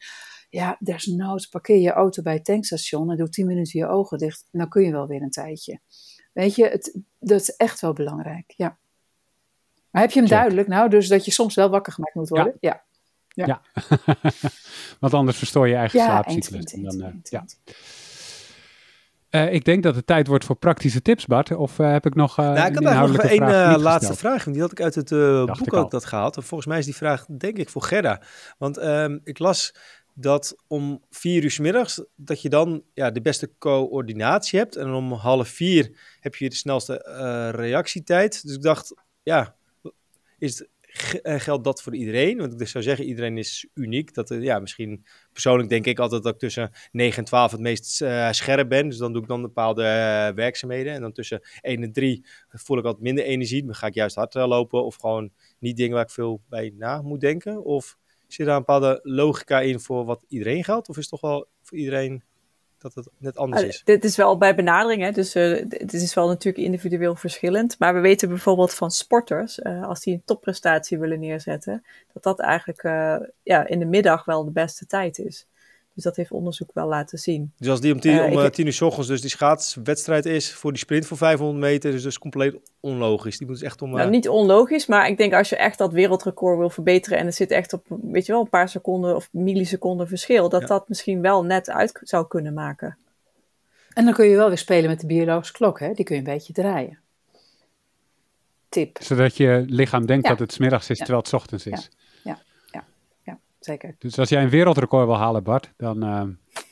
[0.50, 4.48] Ja, desnoods parkeer je auto bij het tankstation en doe 10 minuten je ogen dicht.
[4.50, 5.80] Dan kun je wel weer een tijdje.
[6.32, 8.78] Weet je, het, dat is echt wel belangrijk, ja.
[9.90, 10.38] Maar heb je hem Check.
[10.38, 12.56] duidelijk nou, dus dat je soms wel wakker gemaakt moet worden?
[12.60, 12.84] Ja.
[13.28, 13.62] Ja, ja.
[13.74, 14.22] ja.
[15.00, 16.64] want anders verstoor je eigen ja, slaapcyclus.
[16.64, 17.44] En dan, uh, ja.
[19.30, 21.56] Uh, ik denk dat het tijd wordt voor praktische tips, Bart.
[21.56, 24.44] Of uh, heb ik nog uh, nou, ik had eigenlijk nog één laatste vraag.
[24.44, 25.08] Die had ik uit het
[25.58, 26.36] boek ook dat gehaald.
[26.36, 28.22] En volgens mij is die vraag denk ik voor Gerda.
[28.58, 29.74] Want um, ik las
[30.18, 34.76] dat om vier uur s middags, dat je dan ja, de beste coördinatie hebt.
[34.76, 38.42] En om half vier heb je de snelste uh, reactietijd.
[38.46, 39.56] Dus ik dacht, ja,
[40.38, 40.68] is het,
[41.42, 42.38] geldt dat voor iedereen?
[42.38, 44.14] Want ik zou zeggen, iedereen is uniek.
[44.14, 47.86] Dat, ja, misschien persoonlijk denk ik altijd dat ik tussen 9 en 12 het meest
[48.30, 48.88] scherp ben.
[48.88, 49.82] Dus dan doe ik dan bepaalde
[50.34, 50.92] werkzaamheden.
[50.92, 53.64] En dan tussen 1 en 3 voel ik altijd minder energie.
[53.64, 57.02] Dan ga ik juist hard lopen of gewoon niet dingen waar ik veel bij na
[57.02, 57.64] moet denken.
[57.64, 57.96] Of
[58.26, 60.88] Zit daar een bepaalde logica in voor wat iedereen geldt?
[60.88, 62.22] Of is het toch wel voor iedereen
[62.78, 63.78] dat het net anders is?
[63.78, 65.10] Uh, dit is wel bij benadering, hè?
[65.10, 67.78] dus uh, dit is wel natuurlijk individueel verschillend.
[67.78, 72.40] Maar we weten bijvoorbeeld van sporters, uh, als die een topprestatie willen neerzetten, dat dat
[72.40, 72.82] eigenlijk
[73.42, 75.46] ja, in de middag wel de beste tijd is.
[75.96, 77.52] Dus dat heeft onderzoek wel laten zien.
[77.58, 80.26] Dus als die om tien, uh, om, ik, tien uur s ochtends dus die schaatswedstrijd
[80.26, 83.38] is voor die sprint voor 500 meter, dus dus compleet onlogisch.
[83.38, 83.90] Die moet dus echt om...
[83.90, 84.10] Nou, uh...
[84.10, 87.50] niet onlogisch, maar ik denk als je echt dat wereldrecord wil verbeteren en er zit
[87.50, 90.66] echt op, weet je wel, een paar seconden of milliseconden verschil, dat ja.
[90.66, 92.96] dat misschien wel net uit zou kunnen maken.
[93.92, 95.92] En dan kun je wel weer spelen met de biologische klok, hè?
[95.92, 96.98] Die kun je een beetje draaien.
[98.68, 98.98] Tip.
[99.00, 100.30] Zodat je lichaam denkt ja.
[100.30, 101.04] dat het smiddags is, ja.
[101.04, 101.90] terwijl het ochtends is.
[103.66, 103.94] Zeker.
[103.98, 106.22] Dus als jij een wereldrecord wil halen, Bart, dan uh,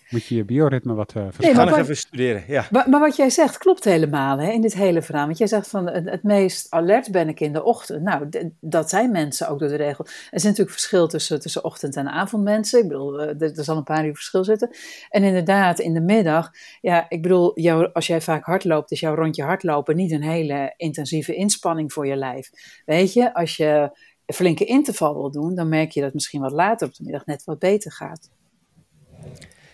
[0.09, 2.66] moet je je bioritme wat uh, nee, maar, nog even studeren, ja.
[2.70, 5.26] Maar, maar, wat jij zegt klopt helemaal hè, in dit hele verhaal.
[5.26, 8.03] Want jij zegt van het, het meest alert ben ik in de ochtend.
[8.03, 8.28] Nou,
[8.61, 10.05] dat zijn mensen ook door de regel.
[10.05, 12.82] Er is natuurlijk verschil tussen, tussen ochtend- en avondmensen.
[12.82, 14.70] Ik bedoel, er, er zal een paar uur verschil zitten.
[15.09, 19.14] En inderdaad, in de middag, ja, ik bedoel, jou, als jij vaak hardloopt, is jouw
[19.14, 22.51] rondje hardlopen niet een hele intensieve inspanning voor je lijf.
[22.84, 23.90] Weet je, als je
[24.26, 27.26] een flinke interval wil doen, dan merk je dat misschien wat later op de middag
[27.26, 28.30] net wat beter gaat.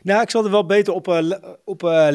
[0.03, 1.33] Nou, ik zal er wel beter op, uh,
[1.65, 2.09] op uh,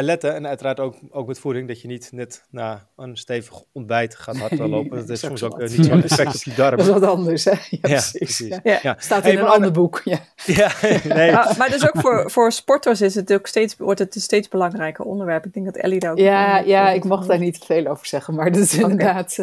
[0.00, 0.34] letten.
[0.34, 1.68] En uiteraard ook, ook met voeding.
[1.68, 4.98] Dat je niet net na een stevig ontbijt gaat hardlopen.
[5.00, 6.78] Dat is soms ook niet zo'n effect op je darmen.
[6.78, 7.52] Dat is wat anders, hè?
[7.80, 8.58] Ja, precies.
[8.62, 8.96] Ja, ja.
[8.98, 10.00] Staat in een ander boek.
[10.04, 10.70] Ja, ja
[11.14, 11.32] nee.
[11.32, 15.04] Maar dus ook voor, voor sporters is het ook steeds, wordt het een steeds belangrijker
[15.04, 15.44] onderwerp.
[15.44, 16.18] Ik denk dat Ellie daar ook...
[16.18, 18.34] Ja, ja ik mag daar niet veel over zeggen.
[18.34, 19.36] Maar dat is inderdaad...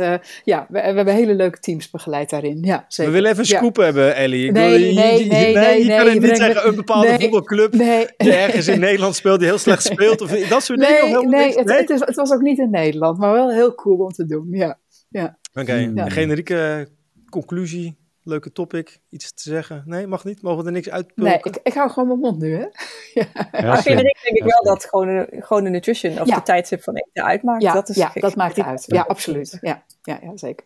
[0.44, 2.58] ja, we, we, hebben hele leuke teams begeleid daarin.
[2.62, 3.12] Ja, zeker.
[3.12, 4.46] We willen even een scoop hebben, Ellie.
[4.48, 7.65] Ik nee, wil, nee, je, nee, nee, je kan het niet zeggen een bepaalde voetbalclub
[7.74, 8.08] nee.
[8.18, 10.22] die ergens in Nederland speelt, die heel slecht speelt.
[10.22, 11.30] Of dat soort nee, dingen.
[11.30, 14.12] Nee, het, het, is, het was ook niet in Nederland, maar wel heel cool om
[14.12, 14.48] te doen.
[14.52, 14.80] Ja.
[15.10, 15.38] Ja.
[15.54, 16.10] Oké, okay.
[16.10, 16.88] generieke
[17.30, 19.84] conclusie, leuke topic, iets te zeggen?
[19.86, 20.42] Nee, mag niet?
[20.42, 21.24] Mogen we er niks uitpulken?
[21.24, 22.66] Nee, ik, ik hou gewoon mijn mond nu, hè?
[23.22, 23.28] ja.
[23.52, 27.24] maar generiek denk ik wel dat gewoon, gewoon de nutrition of de tijdstip van eten
[27.24, 27.62] uitmaakt.
[27.62, 28.84] Ja, dat, is ja, dat maakt uit.
[28.88, 29.58] Ja, absoluut.
[29.62, 30.66] Ja, ja, ja zeker.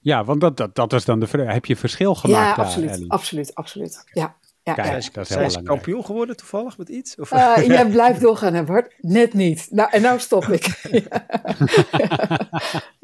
[0.00, 1.52] Ja, want dat, dat, dat is dan de vraag.
[1.52, 2.56] Heb je verschil gemaakt?
[2.56, 3.04] Ja, absoluut.
[3.08, 4.04] absoluut, absoluut.
[4.12, 4.36] Ja.
[4.64, 5.24] Ja, Kijk, ja.
[5.24, 7.16] Zijn ze kampioen geworden toevallig met iets?
[7.16, 7.32] Of?
[7.32, 8.94] Uh, jij blijft doorgaan, hè Bart?
[8.98, 9.68] Net niet.
[9.70, 10.64] Nou, en nou stop ik.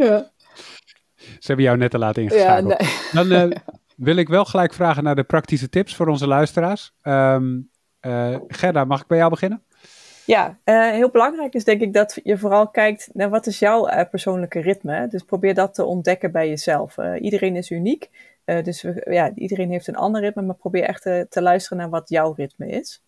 [0.07, 0.31] ja.
[1.17, 2.79] Ze hebben jou net te laten ingeschakeld.
[2.79, 2.91] Nee.
[3.13, 3.57] Dan uh,
[3.97, 6.93] wil ik wel gelijk vragen naar de praktische tips voor onze luisteraars.
[7.03, 9.63] Um, uh, Gerda, mag ik bij jou beginnen?
[10.27, 13.89] Ja, uh, heel belangrijk is denk ik dat je vooral kijkt naar wat is jouw
[13.89, 15.09] uh, persoonlijke ritme.
[15.09, 16.97] Dus probeer dat te ontdekken bij jezelf.
[16.97, 18.11] Uh, iedereen is uniek.
[18.51, 21.79] Uh, dus we, ja, iedereen heeft een ander ritme, maar probeer echt te, te luisteren
[21.79, 23.03] naar wat jouw ritme is.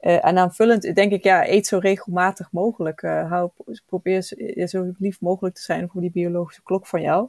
[0.00, 3.02] Uh, en aanvullend denk ik, ja, eet zo regelmatig mogelijk.
[3.02, 3.50] Uh, hou,
[3.86, 4.22] probeer
[4.66, 7.28] zo lief mogelijk te zijn voor die biologische klok van jou.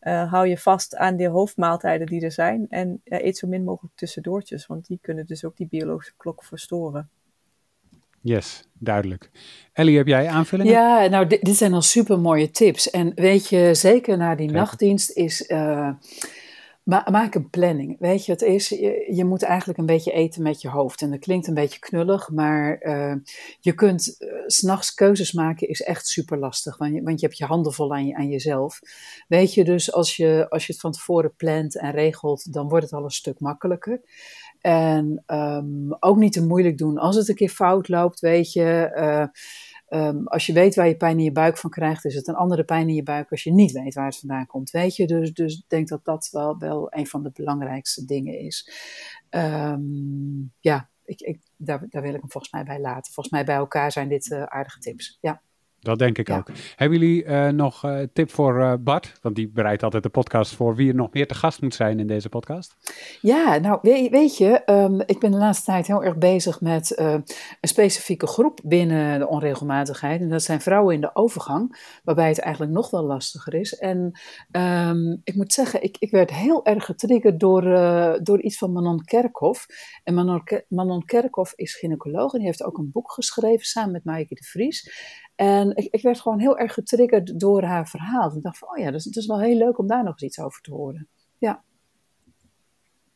[0.00, 2.66] hou je vast aan de hoofdmaaltijden die er zijn.
[2.68, 7.08] En eet zo min mogelijk tussendoortjes, want die kunnen dus ook die biologische klok verstoren.
[8.20, 9.30] Yes, duidelijk.
[9.72, 10.72] Ellie, heb jij aanvullingen?
[10.72, 12.90] Ja, nou, dit, dit zijn al super mooie tips.
[12.90, 15.46] En weet je, zeker na die nachtdienst is
[16.84, 17.96] Ma maak een planning.
[17.98, 21.02] Weet je, het is, je, moet eigenlijk een beetje eten met je hoofd.
[21.02, 23.14] En dat klinkt een beetje knullig, maar uh,
[23.60, 26.76] je kunt uh, s'nachts keuzes maken is echt super lastig.
[26.76, 28.80] Want je, want je hebt je handen vol aan, je, aan jezelf.
[29.28, 32.84] Weet je, dus als je, als je het van tevoren plant en regelt, dan wordt
[32.84, 34.00] het al een stuk makkelijker.
[34.60, 36.98] En um, ook niet te moeilijk doen.
[36.98, 38.92] Als het een keer fout loopt, weet je.
[38.96, 39.26] Uh,
[39.94, 42.34] Um, als je weet waar je pijn in je buik van krijgt, is het een
[42.34, 44.70] andere pijn in je buik als je niet weet waar het vandaan komt.
[44.70, 48.38] Weet je, dus, dus ik denk dat dat wel, wel een van de belangrijkste dingen
[48.38, 48.70] is.
[49.30, 53.12] Um, ja, ik, ik, daar, daar wil ik hem volgens mij bij laten.
[53.12, 55.18] Volgens mij bij elkaar zijn dit uh, aardige tips.
[55.20, 55.42] Ja.
[55.84, 56.50] Dat denk ik ook.
[56.76, 59.12] Hebben jullie uh, nog een uh, tip voor uh, Bart?
[59.22, 61.98] Want die bereidt altijd de podcast voor wie er nog meer te gast moet zijn
[61.98, 62.76] in deze podcast.
[63.20, 66.98] Ja, nou weet, weet je, um, ik ben de laatste tijd heel erg bezig met
[66.98, 67.24] een
[67.60, 70.20] specifieke groep binnen de onregelmatigheid.
[70.20, 73.74] En dat zijn vrouwen in de overgang, waarbij het eigenlijk nog wel lastiger is.
[73.74, 74.18] En
[74.50, 77.62] um, ik moet zeggen, ik, ik werd heel erg getriggerd door,
[78.22, 79.66] door iets van Manon Kerkhoff.
[80.04, 84.04] En Manon, Manon Kerkhoff is gynaecoloog en die heeft ook een boek geschreven samen met
[84.04, 84.90] Maaike de Vries.
[85.34, 88.36] En ik, ik, werd gewoon heel erg getriggerd door haar verhaal.
[88.36, 90.22] Ik dacht van, oh ja, dus het is wel heel leuk om daar nog eens
[90.22, 91.08] iets over te horen.
[91.38, 91.62] Ja.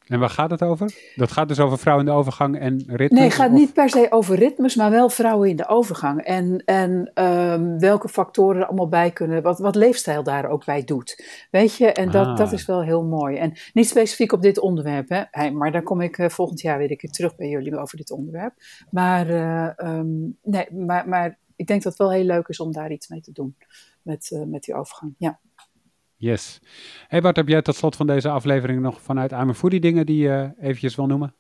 [0.08, 1.12] En waar gaat het over?
[1.14, 3.10] Dat gaat dus over vrouwen in de overgang en ritmes?
[3.10, 3.58] Nee, het gaat of?
[3.58, 6.20] niet per se over ritmes, maar wel vrouwen in de overgang.
[6.20, 10.84] En, en um, welke factoren er allemaal bij kunnen, wat, wat leefstijl daar ook bij
[10.84, 11.24] doet.
[11.50, 12.36] Weet je, en dat, ah.
[12.36, 13.36] dat is wel heel mooi.
[13.36, 15.22] En niet specifiek op dit onderwerp, hè?
[15.30, 17.96] Hey, maar daar kom ik uh, volgend jaar weer een keer terug bij jullie over
[17.96, 18.54] dit onderwerp.
[18.90, 22.72] Maar, uh, um, nee, maar, maar ik denk dat het wel heel leuk is om
[22.72, 23.56] daar iets mee te doen.
[24.02, 25.40] Met, uh, met die overgang, ja.
[26.16, 26.61] Yes.
[27.06, 30.22] Hey Bart, heb jij tot slot van deze aflevering nog vanuit Arme Foodie dingen die
[30.22, 31.34] je uh, eventjes wil noemen?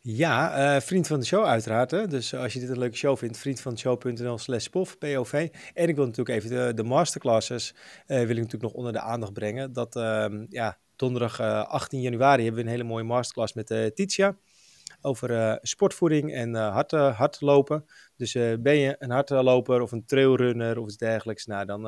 [0.00, 1.90] Ja, uh, vriend van de show uiteraard.
[1.90, 2.06] Hè?
[2.06, 5.48] Dus als je dit een leuke show vindt, vriendvandeshow.nl slash POV, POV.
[5.74, 7.74] En ik wil natuurlijk even de, de masterclasses,
[8.06, 9.72] wil ik natuurlijk nog onder de aandacht brengen.
[9.72, 14.36] Dat, ehm, ja, donderdag 18 januari hebben we een hele mooie masterclass met Titia
[15.00, 17.84] over uh, sportvoeding en uh, hard, uh, hardlopen.
[18.16, 21.82] Dus ben je een hardloper of een trailrunner of iets dergelijks, nou dan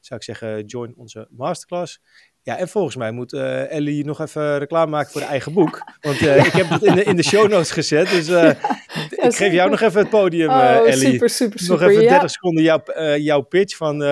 [0.00, 2.00] zou ik zeggen join onze masterclass.
[2.42, 5.82] Ja, en volgens mij moet uh, Ellie nog even reclame maken voor haar eigen boek.
[6.00, 8.10] Want uh, ik heb het in de, in de show notes gezet.
[8.10, 8.56] Dus uh, ja,
[9.26, 11.10] ik geef jou nog even het podium, oh, Ellie.
[11.10, 11.80] Super, super, super.
[11.80, 12.82] Nog even 30 seconden jouw,
[13.16, 14.02] jouw pitch van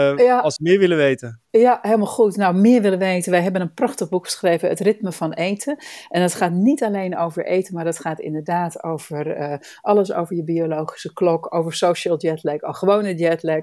[0.43, 1.41] als ze meer willen weten.
[1.51, 2.37] Ja, helemaal goed.
[2.37, 3.31] Nou, meer willen weten.
[3.31, 5.77] Wij hebben een prachtig boek geschreven, Het Ritme van Eten.
[6.09, 10.37] En dat gaat niet alleen over eten, maar dat gaat inderdaad over uh, alles over
[10.37, 13.61] je biologische klok, over social jetlag, al gewone jetlag.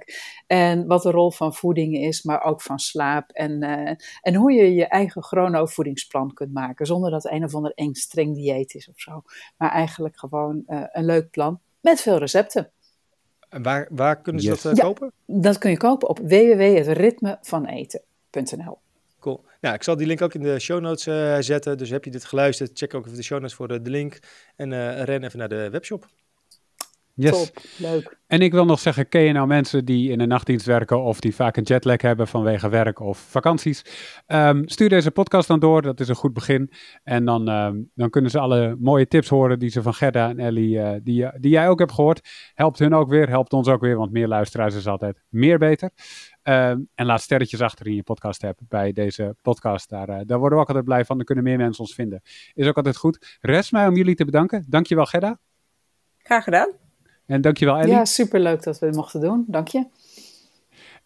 [0.48, 3.32] En wat de rol van voeding is, maar ook van slaap.
[3.32, 7.72] En, uh, en hoe je je eigen chronovoedingsplan kunt maken, zonder dat een of ander
[7.76, 9.22] eng streng dieet is of zo.
[9.58, 12.72] Maar eigenlijk gewoon uh, een leuk plan met veel recepten.
[13.56, 14.62] En waar, waar kunnen ze yes.
[14.62, 15.12] dat uh, ja, kopen?
[15.26, 18.78] Dat kun je kopen op www.ritmevaneten.nl.
[19.20, 19.44] Cool.
[19.62, 21.78] Nou, ik zal die link ook in de show notes uh, zetten.
[21.78, 24.20] Dus heb je dit geluisterd, check ook even de show notes voor de, de link.
[24.56, 26.08] En uh, ren even naar de webshop.
[27.18, 27.46] Yes.
[27.46, 28.18] Top, leuk.
[28.28, 31.20] En ik wil nog zeggen, ken je nou mensen die in een nachtdienst werken of
[31.20, 33.86] die vaak een jetlag hebben vanwege werk of vakanties?
[34.28, 36.72] Um, stuur deze podcast dan door, dat is een goed begin.
[37.04, 40.40] En dan, um, dan kunnen ze alle mooie tips horen die ze van Gerda en
[40.40, 42.30] Ellie, uh, die, die jij ook hebt gehoord.
[42.54, 45.90] Helpt hun ook weer, helpt ons ook weer, want meer luisteraars is altijd meer beter.
[46.44, 49.90] Um, en laat sterretjes achter in je podcast app bij deze podcast.
[49.90, 51.18] Daar, uh, daar worden we ook altijd blij van.
[51.18, 52.22] Dan kunnen meer mensen ons vinden.
[52.54, 53.38] Is ook altijd goed.
[53.42, 54.66] Rest mij om jullie te bedanken.
[54.68, 55.40] Dankjewel Gerda.
[56.18, 56.84] Graag gedaan.
[57.28, 57.94] En dankjewel Ellie.
[57.94, 59.44] Ja, superleuk dat we het mochten doen.
[59.48, 59.86] Dank je.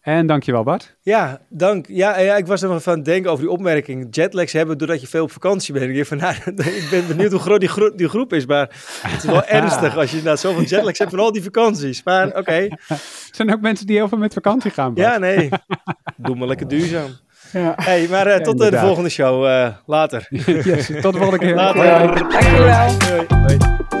[0.00, 0.96] En dankjewel Bart.
[1.00, 1.86] Ja, dank.
[1.88, 4.06] Ja, ja ik was er nog van het denken over die opmerking.
[4.10, 5.96] Jetlags hebben doordat je veel op vakantie bent.
[5.96, 6.34] Ik, van, nou,
[6.80, 8.46] ik ben benieuwd hoe groot die, gro die, groep is.
[8.46, 8.68] Maar
[9.02, 12.02] het is wel ernstig als je inderdaad zoveel jetlags hebt van al die vakanties.
[12.02, 12.38] Maar oké.
[12.50, 12.68] Okay.
[12.88, 14.94] Er zijn ook mensen die heel veel met vakantie gaan.
[14.94, 15.06] Bart.
[15.06, 15.48] Ja, nee.
[16.16, 17.10] Doe maar lekker duurzaam.
[17.52, 17.72] Ja.
[17.76, 19.44] Hey, maar uh, ja, tot uh, de volgende show.
[19.44, 20.26] Uh, later.
[20.30, 21.54] yes, tot de volgende keer.
[21.54, 22.14] Later.
[22.30, 22.68] Dankjewel.
[22.68, 23.56] Hoi.
[23.58, 23.99] Hoi.